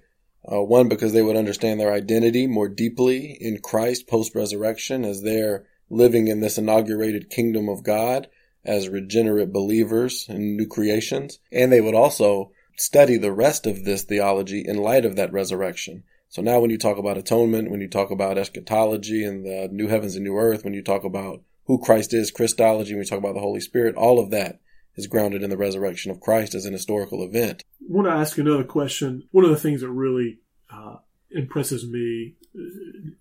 Uh, 0.50 0.62
one, 0.62 0.88
because 0.88 1.12
they 1.12 1.22
would 1.22 1.36
understand 1.36 1.80
their 1.80 1.92
identity 1.92 2.46
more 2.46 2.68
deeply 2.68 3.36
in 3.40 3.58
Christ 3.58 4.06
post 4.06 4.34
resurrection 4.34 5.04
as 5.04 5.22
they're 5.22 5.66
living 5.90 6.28
in 6.28 6.40
this 6.40 6.58
inaugurated 6.58 7.30
kingdom 7.30 7.68
of 7.68 7.82
God 7.82 8.28
as 8.64 8.88
regenerate 8.88 9.52
believers 9.52 10.26
and 10.28 10.56
new 10.56 10.66
creations. 10.66 11.38
And 11.50 11.72
they 11.72 11.80
would 11.80 11.94
also 11.94 12.52
study 12.76 13.16
the 13.16 13.33
rest 13.33 13.66
of 13.66 13.85
this 13.85 14.04
theology 14.04 14.64
in 14.66 14.76
light 14.76 15.04
of 15.04 15.16
that 15.16 15.33
resurrection. 15.33 16.04
So 16.28 16.42
now 16.42 16.61
when 16.61 16.71
you 16.71 16.78
talk 16.78 16.99
about 16.99 17.18
atonement, 17.18 17.71
when 17.71 17.80
you 17.80 17.88
talk 17.88 18.11
about 18.11 18.38
eschatology 18.38 19.25
and 19.25 19.45
the 19.45 19.68
new 19.71 19.88
heavens 19.88 20.14
and 20.14 20.25
new 20.25 20.37
earth, 20.37 20.64
when 20.64 20.75
you 20.75 20.83
talk 20.83 21.04
about 21.04 21.42
who 21.64 21.78
Christ 21.78 22.12
is, 22.12 22.30
Christology, 22.30 22.95
when 22.95 23.02
you 23.02 23.09
talk 23.09 23.18
about 23.18 23.35
the 23.35 23.40
Holy 23.40 23.61
Spirit, 23.61 23.95
all 23.97 24.18
of 24.18 24.30
that 24.30 24.61
is 24.97 25.06
grounded 25.06 25.42
in 25.42 25.50
the 25.50 25.56
resurrection 25.56 26.11
of 26.11 26.21
Christ 26.21 26.54
as 26.54 26.64
an 26.64 26.73
historical 26.73 27.23
event. 27.23 27.62
I 27.80 27.85
want 27.88 28.09
to 28.09 28.12
ask 28.12 28.38
another 28.38 28.64
question. 28.64 29.28
One 29.30 29.45
of 29.45 29.50
the 29.50 29.56
things 29.56 29.80
that 29.83 29.90
really 29.90 30.38
uh, 30.73 30.97
impresses 31.30 31.87
me, 31.87 32.35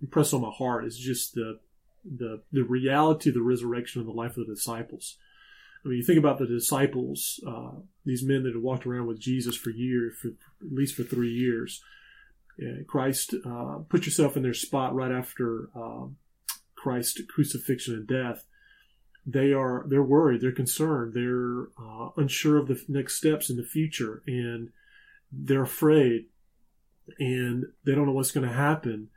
impresses 0.01 0.33
on 0.33 0.41
my 0.41 0.51
heart, 0.51 0.85
is 0.85 0.97
just 0.97 1.35
the 1.35 1.59
the 2.05 2.43
the 2.51 2.63
reality 2.63 3.29
of 3.29 3.33
the 3.33 3.41
resurrection 3.41 4.01
and 4.01 4.09
the 4.09 4.13
life 4.13 4.37
of 4.37 4.47
the 4.47 4.53
disciples. 4.53 5.17
I 5.85 5.89
mean, 5.89 5.97
you 5.97 6.03
think 6.03 6.17
about 6.17 6.39
the 6.39 6.47
disciples, 6.47 7.39
uh, 7.47 7.71
these 8.05 8.23
men 8.23 8.43
that 8.43 8.53
had 8.53 8.63
walked 8.63 8.87
around 8.87 9.05
with 9.05 9.19
Jesus 9.19 9.55
for 9.55 9.69
years, 9.69 10.15
for 10.19 10.29
at 10.29 10.71
least 10.71 10.95
for 10.95 11.03
three 11.03 11.31
years. 11.31 11.83
Christ, 12.87 13.35
uh, 13.45 13.79
put 13.89 14.05
yourself 14.05 14.37
in 14.37 14.43
their 14.43 14.53
spot 14.53 14.95
right 14.95 15.11
after 15.11 15.69
um, 15.75 16.15
Christ's 16.75 17.21
crucifixion 17.27 17.93
and 17.93 18.07
death 18.07 18.45
they 19.25 19.51
are 19.53 19.85
they're 19.87 20.03
worried, 20.03 20.41
they're 20.41 20.51
concerned, 20.51 21.13
they're 21.13 21.69
uh, 21.83 22.09
unsure 22.17 22.57
of 22.57 22.67
the 22.67 22.83
next 22.87 23.15
steps 23.15 23.49
in 23.49 23.57
the 23.57 23.63
future, 23.63 24.21
and 24.27 24.69
they're 25.31 25.63
afraid, 25.63 26.25
and 27.17 27.65
they 27.85 27.95
don't 27.95 28.05
know 28.05 28.11
what's 28.11 28.31
going 28.31 28.47
to 28.47 28.53
happen. 28.53 29.09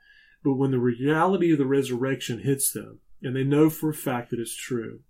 But 0.42 0.54
when 0.54 0.70
the 0.70 0.78
reality 0.78 1.52
of 1.52 1.58
the 1.58 1.66
resurrection 1.66 2.40
hits 2.40 2.72
them, 2.72 3.00
and 3.22 3.36
they 3.36 3.44
know 3.44 3.68
for 3.68 3.90
a 3.90 3.94
fact 3.94 4.30
that 4.30 4.40
it's 4.40 4.56
true, 4.56 5.00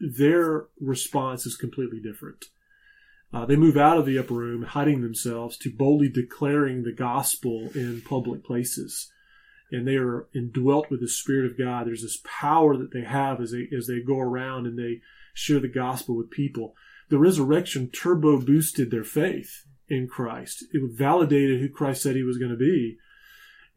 their 0.00 0.66
response 0.80 1.46
is 1.46 1.56
completely 1.56 2.00
different. 2.00 2.46
Uh, 3.32 3.44
they 3.44 3.56
move 3.56 3.76
out 3.76 3.98
of 3.98 4.06
the 4.06 4.18
upper 4.18 4.34
room, 4.34 4.62
hiding 4.62 5.02
themselves, 5.02 5.58
to 5.58 5.70
boldly 5.70 6.08
declaring 6.08 6.82
the 6.82 6.92
gospel 6.92 7.70
in 7.74 8.00
public 8.00 8.44
places 8.44 9.10
and 9.70 9.86
they 9.86 9.96
are 9.96 10.26
indwelt 10.34 10.90
with 10.90 11.00
the 11.00 11.08
Spirit 11.08 11.50
of 11.50 11.58
God. 11.58 11.86
There's 11.86 12.02
this 12.02 12.20
power 12.24 12.76
that 12.76 12.92
they 12.92 13.02
have 13.02 13.40
as 13.40 13.52
they 13.52 13.68
as 13.76 13.86
they 13.86 14.00
go 14.00 14.18
around 14.18 14.66
and 14.66 14.78
they 14.78 15.00
share 15.34 15.60
the 15.60 15.68
gospel 15.68 16.16
with 16.16 16.30
people. 16.30 16.74
The 17.10 17.18
resurrection 17.18 17.90
turbo 17.90 18.40
boosted 18.40 18.90
their 18.90 19.04
faith 19.04 19.64
in 19.88 20.08
Christ. 20.08 20.64
It 20.72 20.82
validated 20.92 21.60
who 21.60 21.68
Christ 21.68 22.02
said 22.02 22.16
he 22.16 22.22
was 22.22 22.38
going 22.38 22.50
to 22.50 22.56
be, 22.56 22.98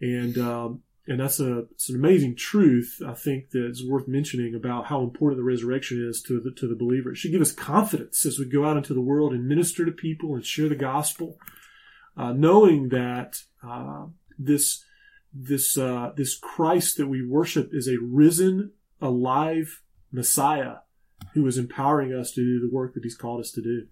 and 0.02 0.38
um, 0.38 0.82
and 1.08 1.20
that's 1.20 1.40
a 1.40 1.60
it's 1.72 1.90
an 1.90 1.96
amazing 1.96 2.36
truth. 2.36 3.02
I 3.06 3.14
think 3.14 3.50
that's 3.52 3.84
worth 3.84 4.08
mentioning 4.08 4.54
about 4.54 4.86
how 4.86 5.02
important 5.02 5.40
the 5.40 5.44
resurrection 5.44 6.06
is 6.08 6.22
to 6.24 6.40
the 6.40 6.52
to 6.52 6.68
the 6.68 6.76
believer. 6.76 7.12
It 7.12 7.18
should 7.18 7.32
give 7.32 7.42
us 7.42 7.52
confidence 7.52 8.26
as 8.26 8.38
we 8.38 8.46
go 8.46 8.66
out 8.66 8.78
into 8.78 8.94
the 8.94 9.02
world 9.02 9.34
and 9.34 9.48
minister 9.48 9.86
to 9.86 9.92
people 9.92 10.36
and 10.36 10.46
share 10.46 10.70
the 10.70 10.76
gospel, 10.76 11.38
uh, 12.16 12.34
knowing 12.34 12.90
that 12.90 13.38
uh, 13.68 14.06
this 14.38 14.84
this 15.34 15.78
uh, 15.78 16.12
this 16.16 16.38
Christ 16.38 16.98
that 16.98 17.08
we 17.08 17.26
worship 17.26 17.70
is 17.74 17.88
a 17.88 17.98
risen, 18.00 18.72
alive 19.02 19.82
Messiah 20.12 20.78
who 21.34 21.48
is 21.48 21.58
empowering 21.58 22.14
us 22.14 22.32
to 22.32 22.42
do 22.42 22.60
the 22.60 22.74
work 22.74 22.94
that 22.94 23.04
He's 23.04 23.16
called 23.16 23.40
us 23.40 23.52
to 23.52 23.62
do. 23.62 23.88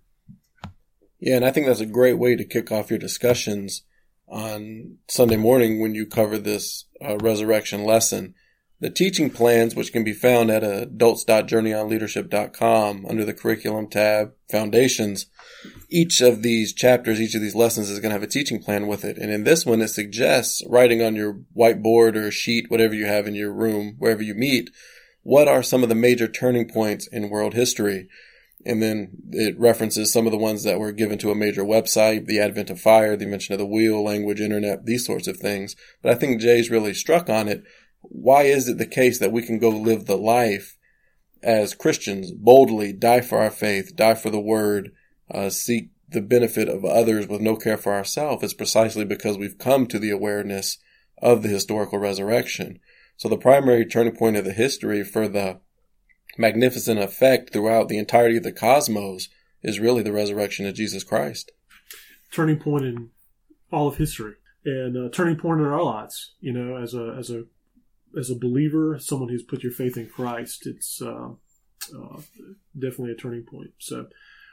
Yeah, 1.19 1.37
and 1.37 1.45
I 1.45 1.51
think 1.51 1.65
that's 1.65 1.79
a 1.79 1.85
great 1.85 2.17
way 2.17 2.35
to 2.35 2.45
kick 2.45 2.71
off 2.71 2.89
your 2.89 2.99
discussions 2.99 3.83
on 4.29 4.97
Sunday 5.07 5.37
morning 5.37 5.79
when 5.79 5.95
you 5.95 6.05
cover 6.05 6.37
this 6.37 6.85
uh, 7.03 7.17
resurrection 7.17 7.83
lesson. 7.83 8.35
The 8.81 8.89
teaching 8.89 9.29
plans, 9.29 9.75
which 9.75 9.91
can 9.91 10.05
be 10.05 10.13
found 10.13 10.49
at 10.49 10.63
adults.journeyonleadership.com 10.63 13.05
under 13.05 13.25
the 13.25 13.33
curriculum 13.33 13.89
tab, 13.89 14.31
foundations, 14.49 15.25
each 15.89 16.21
of 16.21 16.43
these 16.43 16.73
chapters, 16.73 17.19
each 17.19 17.35
of 17.35 17.41
these 17.41 17.55
lessons 17.55 17.89
is 17.89 17.99
going 17.99 18.11
to 18.11 18.15
have 18.15 18.23
a 18.23 18.27
teaching 18.27 18.63
plan 18.63 18.87
with 18.87 19.03
it. 19.03 19.17
And 19.17 19.31
in 19.31 19.43
this 19.43 19.65
one, 19.65 19.81
it 19.81 19.89
suggests 19.89 20.63
writing 20.65 21.01
on 21.01 21.17
your 21.17 21.41
whiteboard 21.53 22.15
or 22.15 22.31
sheet, 22.31 22.69
whatever 22.69 22.93
you 22.93 23.05
have 23.05 23.27
in 23.27 23.35
your 23.35 23.51
room, 23.51 23.95
wherever 23.97 24.23
you 24.23 24.33
meet, 24.33 24.69
what 25.23 25.49
are 25.49 25.61
some 25.61 25.83
of 25.83 25.89
the 25.89 25.95
major 25.95 26.27
turning 26.27 26.69
points 26.69 27.05
in 27.07 27.29
world 27.29 27.53
history? 27.53 28.07
And 28.65 28.81
then 28.81 29.11
it 29.31 29.57
references 29.57 30.11
some 30.11 30.25
of 30.25 30.31
the 30.31 30.37
ones 30.37 30.63
that 30.63 30.79
were 30.79 30.91
given 30.91 31.17
to 31.19 31.31
a 31.31 31.35
major 31.35 31.63
website, 31.63 32.25
the 32.25 32.39
advent 32.39 32.69
of 32.69 32.81
fire, 32.81 33.15
the 33.15 33.23
invention 33.23 33.53
of 33.53 33.59
the 33.59 33.65
wheel, 33.65 34.03
language, 34.03 34.41
internet, 34.41 34.85
these 34.85 35.05
sorts 35.05 35.27
of 35.27 35.37
things. 35.37 35.77
But 36.01 36.11
I 36.11 36.15
think 36.15 36.41
Jay's 36.41 36.69
really 36.69 36.93
struck 36.93 37.29
on 37.29 37.47
it 37.47 37.63
why 38.01 38.43
is 38.43 38.67
it 38.67 38.77
the 38.77 38.85
case 38.85 39.19
that 39.19 39.31
we 39.31 39.41
can 39.41 39.59
go 39.59 39.69
live 39.69 40.05
the 40.05 40.17
life 40.17 40.77
as 41.41 41.75
Christians 41.75 42.31
boldly, 42.31 42.93
die 42.93 43.21
for 43.21 43.39
our 43.39 43.51
faith, 43.51 43.95
die 43.95 44.15
for 44.15 44.29
the 44.29 44.39
word, 44.39 44.91
uh, 45.31 45.49
seek 45.49 45.89
the 46.07 46.21
benefit 46.21 46.67
of 46.67 46.83
others 46.83 47.27
with 47.27 47.41
no 47.41 47.55
care 47.55 47.77
for 47.77 47.93
ourselves? 47.93 48.43
It's 48.43 48.53
precisely 48.53 49.05
because 49.05 49.37
we've 49.37 49.57
come 49.57 49.85
to 49.87 49.99
the 49.99 50.09
awareness 50.09 50.77
of 51.21 51.43
the 51.43 51.49
historical 51.49 51.99
resurrection. 51.99 52.79
So 53.17 53.27
the 53.27 53.37
primary 53.37 53.85
turning 53.85 54.15
point 54.15 54.37
of 54.37 54.45
the 54.45 54.53
history 54.53 55.03
for 55.03 55.27
the 55.27 55.59
magnificent 56.39 56.99
effect 56.99 57.51
throughout 57.51 57.89
the 57.89 57.97
entirety 57.97 58.37
of 58.37 58.43
the 58.43 58.51
cosmos 58.51 59.27
is 59.61 59.79
really 59.79 60.01
the 60.01 60.13
resurrection 60.13 60.65
of 60.65 60.73
Jesus 60.73 61.03
Christ. 61.03 61.51
Turning 62.31 62.57
point 62.57 62.85
in 62.85 63.09
all 63.71 63.87
of 63.87 63.97
history 63.97 64.35
and 64.65 64.95
a 64.95 65.09
turning 65.09 65.35
point 65.35 65.59
in 65.59 65.67
our 65.67 65.83
lives, 65.83 66.33
you 66.39 66.53
know, 66.53 66.77
as 66.77 66.93
a, 66.93 67.15
as 67.17 67.29
a 67.29 67.43
as 68.17 68.31
a 68.31 68.35
believer, 68.35 68.97
someone 68.99 69.29
who's 69.29 69.43
put 69.43 69.61
your 69.61 69.71
faith 69.71 69.95
in 69.95 70.07
Christ, 70.07 70.65
it's 70.65 70.99
uh, 70.99 71.29
uh, 71.95 72.21
definitely 72.73 73.11
a 73.11 73.15
turning 73.15 73.43
point. 73.43 73.71
So, 73.77 74.07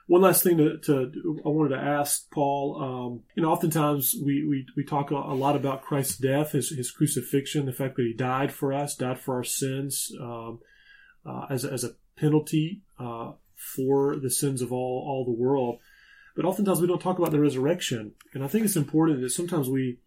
one 0.08 0.20
last 0.20 0.42
thing 0.42 0.58
to, 0.58 0.76
to 0.78 1.40
I 1.44 1.48
wanted 1.48 1.74
to 1.74 1.82
ask 1.82 2.30
Paul. 2.30 2.82
Um, 2.82 3.22
you 3.34 3.42
know, 3.42 3.50
oftentimes 3.50 4.14
we, 4.22 4.46
we, 4.46 4.66
we 4.76 4.84
talk 4.84 5.10
a, 5.10 5.14
lot 5.14 5.56
about 5.56 5.82
Christ's 5.82 6.18
death, 6.18 6.52
his, 6.52 6.68
his 6.68 6.90
crucifixion, 6.90 7.66
the 7.66 7.72
fact 7.72 7.96
that 7.96 8.04
he 8.04 8.12
died 8.12 8.52
for 8.52 8.72
us, 8.72 8.94
died 8.94 9.18
for 9.18 9.36
our 9.36 9.44
sins 9.44 10.12
um, 10.20 10.60
uh, 11.26 11.46
as, 11.50 11.64
a, 11.64 11.72
as 11.72 11.84
a 11.84 11.94
penalty 12.16 12.82
uh, 12.98 13.32
for 13.54 14.16
the 14.16 14.30
sins 14.30 14.62
of 14.62 14.72
all, 14.72 15.04
all 15.06 15.24
the 15.24 15.30
world. 15.30 15.78
But 16.34 16.44
oftentimes 16.44 16.80
we 16.80 16.86
don't 16.86 17.00
talk 17.00 17.18
about 17.18 17.30
the 17.30 17.40
resurrection. 17.40 18.12
And 18.34 18.44
I 18.44 18.48
think 18.48 18.64
it's 18.64 18.76
important 18.76 19.20
that 19.22 19.30
sometimes 19.30 19.68
we 19.68 19.98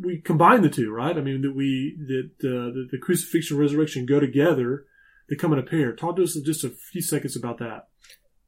we 0.00 0.18
combine 0.18 0.62
the 0.62 0.70
two, 0.70 0.90
right? 0.90 1.16
I 1.16 1.20
mean 1.20 1.42
that 1.42 1.54
we 1.54 1.96
that 2.06 2.30
uh, 2.42 2.72
the, 2.72 2.88
the 2.92 2.98
crucifixion 2.98 3.56
and 3.56 3.60
resurrection 3.60 4.06
go 4.06 4.20
together; 4.20 4.86
they 5.28 5.36
come 5.36 5.52
in 5.52 5.58
a 5.58 5.62
pair. 5.62 5.92
Talk 5.92 6.16
to 6.16 6.22
us 6.22 6.34
just 6.34 6.64
a 6.64 6.70
few 6.70 7.02
seconds 7.02 7.36
about 7.36 7.58
that. 7.58 7.88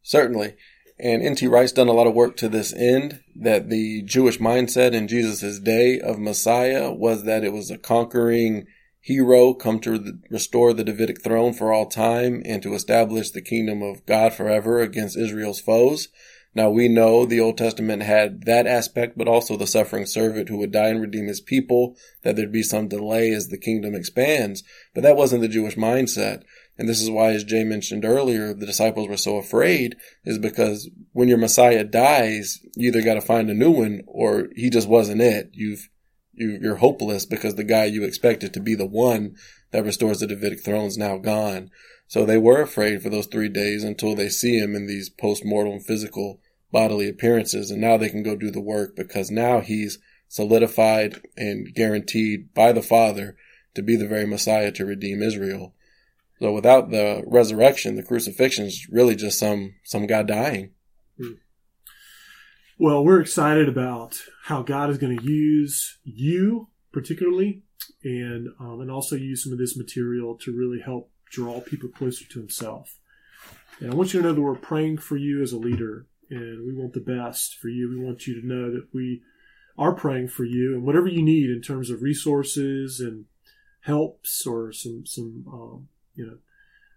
Certainly, 0.02 0.54
and 0.98 1.22
N.T. 1.22 1.46
Wright's 1.48 1.72
done 1.72 1.88
a 1.88 1.92
lot 1.92 2.06
of 2.06 2.14
work 2.14 2.36
to 2.38 2.48
this 2.48 2.72
end. 2.72 3.20
That 3.34 3.68
the 3.68 4.02
Jewish 4.02 4.38
mindset 4.38 4.92
in 4.92 5.08
Jesus' 5.08 5.58
day 5.58 6.00
of 6.00 6.18
Messiah 6.18 6.92
was 6.92 7.24
that 7.24 7.44
it 7.44 7.52
was 7.52 7.70
a 7.70 7.78
conquering 7.78 8.66
hero 9.02 9.52
come 9.52 9.80
to 9.80 10.18
restore 10.30 10.72
the 10.72 10.84
Davidic 10.84 11.22
throne 11.22 11.52
for 11.52 11.72
all 11.72 11.86
time 11.86 12.40
and 12.46 12.62
to 12.62 12.74
establish 12.74 13.30
the 13.30 13.42
kingdom 13.42 13.82
of 13.82 14.06
God 14.06 14.32
forever 14.32 14.80
against 14.80 15.18
Israel's 15.18 15.60
foes. 15.60 16.08
Now 16.54 16.70
we 16.70 16.86
know 16.86 17.24
the 17.24 17.40
Old 17.40 17.58
Testament 17.58 18.02
had 18.02 18.44
that 18.44 18.66
aspect, 18.66 19.18
but 19.18 19.26
also 19.26 19.56
the 19.56 19.66
suffering 19.66 20.06
servant 20.06 20.48
who 20.48 20.58
would 20.58 20.70
die 20.70 20.88
and 20.88 21.00
redeem 21.00 21.26
his 21.26 21.40
people, 21.40 21.96
that 22.22 22.36
there'd 22.36 22.52
be 22.52 22.62
some 22.62 22.88
delay 22.88 23.32
as 23.32 23.48
the 23.48 23.58
kingdom 23.58 23.94
expands. 23.94 24.62
But 24.94 25.02
that 25.02 25.16
wasn't 25.16 25.42
the 25.42 25.48
Jewish 25.48 25.76
mindset. 25.76 26.42
And 26.78 26.88
this 26.88 27.00
is 27.00 27.10
why, 27.10 27.32
as 27.32 27.44
Jay 27.44 27.64
mentioned 27.64 28.04
earlier, 28.04 28.54
the 28.54 28.66
disciples 28.66 29.08
were 29.08 29.16
so 29.16 29.36
afraid, 29.36 29.96
is 30.24 30.38
because 30.38 30.90
when 31.12 31.28
your 31.28 31.38
Messiah 31.38 31.84
dies, 31.84 32.60
you 32.76 32.88
either 32.88 33.02
got 33.02 33.14
to 33.14 33.20
find 33.20 33.50
a 33.50 33.54
new 33.54 33.70
one 33.70 34.02
or 34.06 34.48
he 34.54 34.70
just 34.70 34.88
wasn't 34.88 35.22
it. 35.22 35.50
You've, 35.52 35.88
you, 36.32 36.58
you're 36.60 36.76
hopeless 36.76 37.26
because 37.26 37.54
the 37.54 37.64
guy 37.64 37.84
you 37.84 38.04
expected 38.04 38.52
to 38.54 38.60
be 38.60 38.74
the 38.74 38.86
one 38.86 39.36
that 39.70 39.84
restores 39.84 40.20
the 40.20 40.26
Davidic 40.26 40.64
throne 40.64 40.86
is 40.86 40.98
now 40.98 41.18
gone. 41.18 41.70
So 42.06 42.26
they 42.26 42.38
were 42.38 42.60
afraid 42.60 43.02
for 43.02 43.08
those 43.08 43.26
three 43.26 43.48
days 43.48 43.84
until 43.84 44.14
they 44.14 44.28
see 44.28 44.58
him 44.58 44.74
in 44.74 44.86
these 44.86 45.08
post-mortem 45.08 45.80
physical 45.80 46.40
bodily 46.70 47.08
appearances. 47.08 47.70
And 47.70 47.80
now 47.80 47.96
they 47.96 48.10
can 48.10 48.22
go 48.22 48.36
do 48.36 48.50
the 48.50 48.60
work 48.60 48.96
because 48.96 49.30
now 49.30 49.60
he's 49.60 49.98
solidified 50.28 51.20
and 51.36 51.74
guaranteed 51.74 52.52
by 52.54 52.72
the 52.72 52.82
Father 52.82 53.36
to 53.74 53.82
be 53.82 53.96
the 53.96 54.08
very 54.08 54.26
Messiah 54.26 54.72
to 54.72 54.84
redeem 54.84 55.22
Israel. 55.22 55.74
So 56.38 56.52
without 56.52 56.90
the 56.90 57.22
resurrection, 57.26 57.96
the 57.96 58.02
crucifixion 58.02 58.66
is 58.66 58.88
really 58.90 59.14
just 59.14 59.38
some, 59.38 59.74
some 59.84 60.06
guy 60.06 60.22
dying. 60.22 60.72
Hmm. 61.18 61.34
Well, 62.82 63.04
we're 63.04 63.20
excited 63.20 63.68
about 63.68 64.20
how 64.46 64.62
God 64.62 64.90
is 64.90 64.98
going 64.98 65.16
to 65.16 65.24
use 65.24 65.98
you 66.02 66.66
particularly 66.90 67.62
and, 68.02 68.48
um, 68.58 68.80
and 68.80 68.90
also 68.90 69.14
use 69.14 69.44
some 69.44 69.52
of 69.52 69.58
this 69.60 69.76
material 69.76 70.36
to 70.38 70.52
really 70.52 70.80
help 70.80 71.08
draw 71.30 71.60
people 71.60 71.90
closer 71.90 72.24
to 72.24 72.40
himself. 72.40 72.98
And 73.78 73.92
I 73.92 73.94
want 73.94 74.12
you 74.12 74.20
to 74.20 74.26
know 74.26 74.34
that 74.34 74.40
we're 74.40 74.56
praying 74.56 74.98
for 74.98 75.16
you 75.16 75.44
as 75.44 75.52
a 75.52 75.58
leader 75.58 76.06
and 76.28 76.66
we 76.66 76.74
want 76.74 76.94
the 76.94 76.98
best 76.98 77.56
for 77.56 77.68
you. 77.68 77.88
We 77.88 78.04
want 78.04 78.26
you 78.26 78.40
to 78.40 78.44
know 78.44 78.72
that 78.72 78.88
we 78.92 79.22
are 79.78 79.92
praying 79.92 80.30
for 80.30 80.42
you 80.42 80.74
and 80.74 80.82
whatever 80.82 81.06
you 81.06 81.22
need 81.22 81.50
in 81.50 81.62
terms 81.62 81.88
of 81.88 82.02
resources 82.02 82.98
and 82.98 83.26
helps 83.82 84.44
or 84.44 84.72
some 84.72 85.06
some 85.06 85.44
um, 85.52 85.88
you 86.16 86.26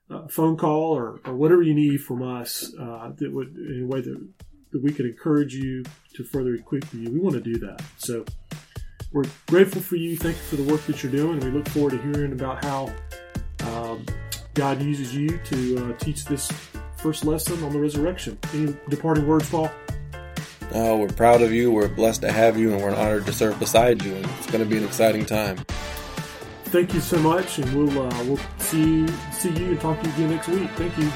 know 0.09 0.17
uh, 0.17 0.27
phone 0.29 0.57
call 0.57 0.97
or, 0.97 1.19
or 1.25 1.35
whatever 1.35 1.61
you 1.61 1.75
need 1.75 2.01
from 2.01 2.23
us 2.23 2.73
uh, 2.79 3.11
that 3.17 3.31
would 3.31 3.55
in 3.55 3.83
a 3.83 3.87
way 3.87 4.01
that 4.01 4.27
that 4.75 4.83
we 4.83 4.91
could 4.91 5.05
encourage 5.05 5.55
you 5.55 5.85
to 6.13 6.23
further 6.25 6.53
equip 6.53 6.83
you. 6.93 7.09
We 7.09 7.17
want 7.17 7.35
to 7.35 7.41
do 7.41 7.57
that. 7.59 7.81
So 7.95 8.25
we're 9.13 9.23
grateful 9.47 9.81
for 9.81 9.95
you. 9.95 10.17
Thank 10.17 10.35
you 10.35 10.43
for 10.43 10.57
the 10.57 10.69
work 10.69 10.85
that 10.87 11.01
you're 11.01 11.13
doing. 11.13 11.39
We 11.39 11.49
look 11.49 11.65
forward 11.69 11.91
to 11.91 12.01
hearing 12.01 12.33
about 12.33 12.65
how 12.65 12.93
um, 13.61 14.05
God 14.53 14.81
uses 14.81 15.15
you 15.15 15.39
to 15.45 15.77
uh, 15.77 15.97
teach 15.97 16.25
this 16.25 16.51
first 16.97 17.23
lesson 17.23 17.63
on 17.63 17.71
the 17.71 17.79
resurrection. 17.79 18.37
Any 18.53 18.75
departing 18.89 19.25
words, 19.25 19.49
Paul? 19.49 19.71
Oh, 20.73 20.97
we're 20.97 21.07
proud 21.07 21.41
of 21.41 21.53
you. 21.53 21.71
We're 21.71 21.87
blessed 21.87 22.19
to 22.23 22.31
have 22.33 22.57
you, 22.57 22.73
and 22.73 22.83
we're 22.83 22.93
honored 22.93 23.25
to 23.27 23.31
serve 23.31 23.57
beside 23.59 24.03
you. 24.03 24.13
And 24.13 24.25
it's 24.25 24.47
going 24.47 24.61
to 24.61 24.69
be 24.69 24.77
an 24.77 24.83
exciting 24.83 25.25
time. 25.25 25.55
Thank 26.65 26.93
you 26.93 26.99
so 26.99 27.17
much, 27.19 27.59
and 27.59 27.73
we'll 27.73 27.97
uh, 27.97 28.23
we'll 28.25 28.39
see 28.57 29.07
see 29.31 29.51
you 29.51 29.67
and 29.67 29.79
talk 29.79 30.01
to 30.01 30.09
you 30.09 30.15
again 30.15 30.29
next 30.31 30.49
week. 30.49 30.69
Thank 30.71 30.97
you. 30.97 31.09